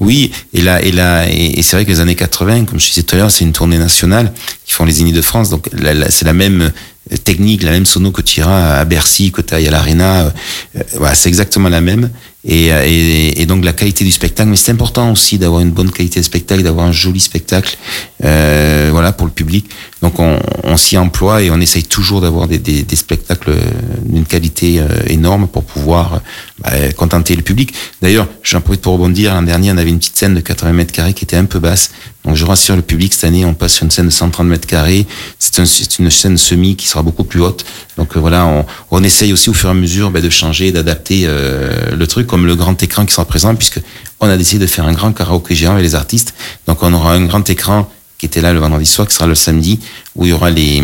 [0.00, 3.02] Oui, et là, et là, et, c'est vrai que les années 80, comme je disais
[3.02, 4.32] tout à l'heure, c'est une tournée nationale
[4.64, 5.68] qui font les Unis de France, donc
[6.08, 6.72] c'est la même
[7.12, 10.22] euh, technique, la même sono que tu iras à Bercy, que tu ailles à l'Arena,
[10.22, 10.30] euh,
[10.76, 12.10] euh, voilà, c'est exactement la même.
[12.46, 16.24] Et, donc la qualité du spectacle, mais c'est important aussi d'avoir une bonne qualité de
[16.24, 17.76] spectacle, d'avoir un joli spectacle,
[18.20, 19.66] voilà, pour le public.
[20.02, 23.60] Donc on, on s'y emploie et on essaye toujours d'avoir des, des, des spectacles euh,
[24.04, 26.18] d'une qualité euh, énorme pour pouvoir euh,
[26.58, 27.74] bah, contenter le public.
[28.00, 29.34] D'ailleurs, j'en profite pour rebondir.
[29.34, 31.58] L'an dernier, on avait une petite scène de 80 mètres carrés qui était un peu
[31.58, 31.90] basse.
[32.24, 34.66] Donc je rassure le public, cette année, on passe sur une scène de 130 mètres
[34.66, 35.06] carrés.
[35.38, 35.64] C'est un,
[35.98, 37.64] une scène semi qui sera beaucoup plus haute.
[37.96, 41.22] Donc voilà, on, on essaye aussi au fur et à mesure bah, de changer, d'adapter
[41.24, 43.80] euh, le truc, comme le grand écran qui sera présent, puisque
[44.20, 46.34] on a décidé de faire un grand karaoké géant avec les artistes.
[46.66, 47.90] Donc on aura un grand écran
[48.20, 49.80] qui était là le vendredi soir, qui sera le samedi,
[50.14, 50.82] où il y aura les...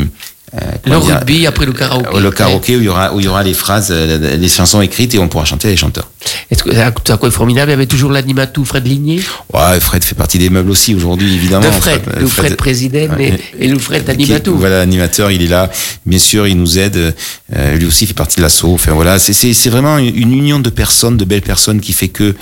[0.54, 2.08] euh, Le dire, rugby après le karaoké.
[2.16, 4.48] euh, le karaoké où il y aura où il y aura les phrases, euh, les
[4.48, 6.08] chansons écrites et on pourra chanter les chanteurs.
[6.50, 9.20] Est-ce que c'est quoi formidable Il y avait toujours l'animateur Fred Ligné,
[9.52, 11.66] Ouais, Fred fait partie des meubles aussi aujourd'hui évidemment.
[11.66, 13.40] de Fred, euh, le Fred président et, Ouais.
[13.60, 14.54] et le Fred animateur.
[14.54, 15.70] Voilà, l'animateur, il est là.
[16.06, 17.14] Bien sûr, il nous aide.
[17.54, 18.72] Euh, lui aussi fait partie de l'assaut.
[18.72, 21.92] Enfin voilà, c'est c'est c'est vraiment une une union de personnes, de belles personnes qui
[21.92, 22.34] fait que,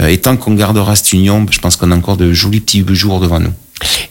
[0.00, 2.84] euh, et tant qu'on gardera cette union, je pense qu'on a encore de jolis petits
[2.94, 3.52] jours devant nous.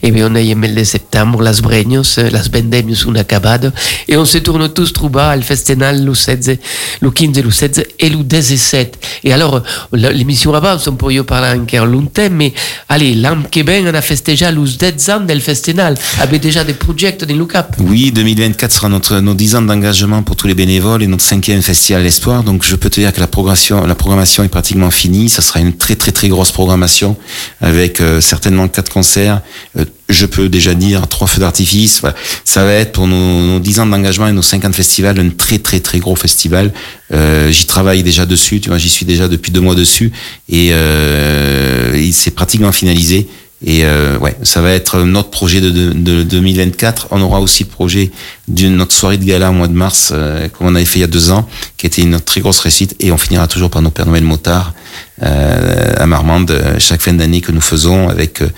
[0.02, 3.70] Et bien on a le mêle de septembre, las breños, las vendemios un acabado,
[4.08, 6.58] et on se tourne tous trouba al festival le 16,
[7.00, 8.98] le 15, le 16 et le 17.
[9.24, 9.62] Et alors,
[9.92, 12.52] l'émission avance, on pourrait parler encore longtemps, mais
[12.88, 13.16] allez,
[13.50, 17.34] qui vient, on a festejat les 10 ans del festival, avec déjà des projets dans
[17.34, 17.76] le cap.
[17.78, 21.62] Oui, 2024 sera notre, nos 10 ans d'engagement pour tous les bénévoles et notre cinquième
[21.62, 22.42] festival L'Espoir.
[22.42, 25.28] Donc je peux te dire que la programmation, la programmation est pratiquement finie.
[25.28, 27.16] Ça sera une très très très grosse programmation
[27.60, 29.40] avec euh, certainement quatre concerts.
[29.78, 32.00] Euh, je peux déjà dire trois feux d'artifice.
[32.00, 32.16] Voilà.
[32.44, 35.58] Ça va être pour nos, nos 10 ans d'engagement et nos 50 festivals un très
[35.58, 36.72] très très gros festival.
[37.12, 40.12] Euh, j'y travaille déjà dessus, tu vois, j'y suis déjà depuis deux mois dessus
[40.48, 43.28] et, euh, il s'est pratiquement finalisé.
[43.64, 47.08] Et euh, ouais, ça va être notre projet de, de, de 2024.
[47.12, 48.10] On aura aussi le projet
[48.48, 51.02] d'une notre soirée de gala au mois de mars, euh, comme on avait fait il
[51.02, 52.96] y a deux ans, qui était une très grosse réussite.
[52.98, 54.74] Et on finira toujours par nos Père Noël motards
[55.20, 58.48] à Marmande euh, chaque fin d'année que nous faisons avec euh,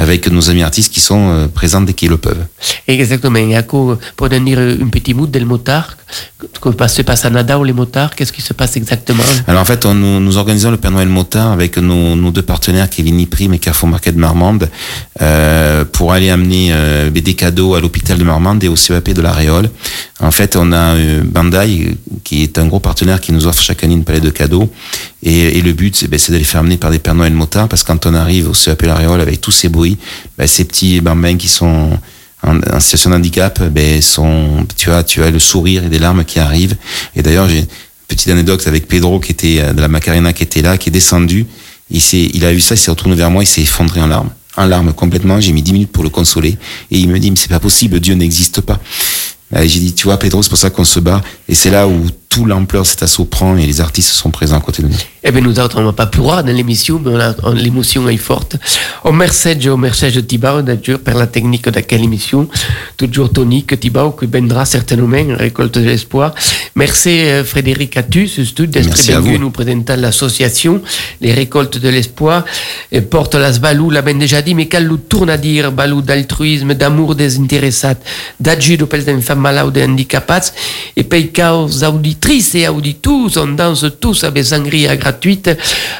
[0.00, 2.46] avec nos amis artistes qui sont euh, présents dès qu'ils le peuvent.
[2.88, 3.36] Exactement.
[3.36, 5.96] Et Ako, pour donner un petit mot del motard,
[6.60, 9.22] que se passe à Nada ou les motards, qu'est-ce qui se passe exactement?
[9.46, 12.42] Alors en fait, on, nous, nous organisons le Père Noël Motard avec nos, nos deux
[12.42, 14.70] partenaires, Kevin Prime et Carrefour Market de Marmande,
[15.20, 19.22] euh, pour aller amener euh, des cadeaux à l'hôpital de Marmande et au CEAP de
[19.22, 19.68] la Réole.
[20.20, 23.84] En fait, on a euh, Bandai, qui est un gros partenaire qui nous offre chaque
[23.84, 24.70] année une palette de cadeaux.
[25.22, 27.82] Et, et le but, c'est ben, les faire amener par des Père Noël Motards, parce
[27.82, 29.98] que quand on arrive au CEAP de la Réole avec tous ces bruits,
[30.38, 31.90] ben, ces petits bambins qui sont
[32.42, 36.24] en, situation de handicap, ben, sont, tu as, tu as le sourire et des larmes
[36.24, 36.76] qui arrivent.
[37.14, 37.66] Et d'ailleurs, j'ai une
[38.08, 40.92] petite anecdote avec Pedro qui était euh, de la Macarena qui était là, qui est
[40.92, 41.46] descendu.
[41.90, 44.06] Il s'est, il a vu ça, il s'est retourné vers moi, il s'est effondré en
[44.06, 45.40] larmes, en larmes complètement.
[45.40, 46.56] J'ai mis 10 minutes pour le consoler
[46.90, 48.80] et il me dit mais c'est pas possible, Dieu n'existe pas.
[49.54, 51.88] Et J'ai dit tu vois Pedro, c'est pour ça qu'on se bat et c'est là
[51.88, 54.94] où tout l'ampleur cet assaut prend et les artistes sont présents à côté de nous.
[55.24, 57.10] Eh bien, nous autres, on n'a pas pu voir dans l'émission, mais
[57.42, 58.56] on on- l'émotion est forte.
[59.04, 62.48] Au merci, au merci de Tibao, d'ailleurs, pour la technique de quelle émission.
[62.96, 66.32] Toujours tonique, Tibao, qui vendra certainement une récolte de l'espoir.
[66.76, 70.80] Merci, euh, Frédéric Atus, d'être Merci à venu nous présenter l'association,
[71.20, 72.44] les récoltes de l'espoir.
[73.10, 76.74] Porte las balou, l'a ben déjà dit, mais qu'elle nous tourne à dire, balou d'altruisme,
[76.74, 77.96] d'amour désintéressat,
[78.38, 80.52] d'ajuda pels enfants malades et handicapats,
[80.96, 81.82] et pei caus
[82.20, 85.50] auditrices et auditeurs, on danse tous avec sangria gratuite,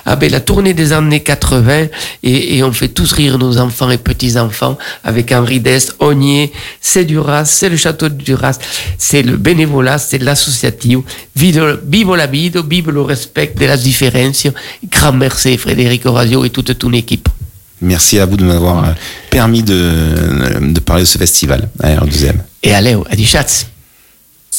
[0.04, 1.86] avec la tournée des années 80,
[2.22, 7.04] et, et on fait tous rire nos enfants et petits-enfants, avec Henri Dest, Ognier, c'est
[7.04, 8.58] Duras, c'est le château de Duras,
[8.98, 10.98] c'est le bénévolat, c'est l'associatif,
[11.34, 14.46] vive, vive la vie, vive le respect de la différence,
[14.90, 17.28] grand merci Frédéric Orazio et toute ton équipe.
[17.82, 18.92] Merci à vous de m'avoir euh,
[19.30, 22.34] permis de, de parler de ce festival à R2M.
[22.62, 23.16] Et allez, à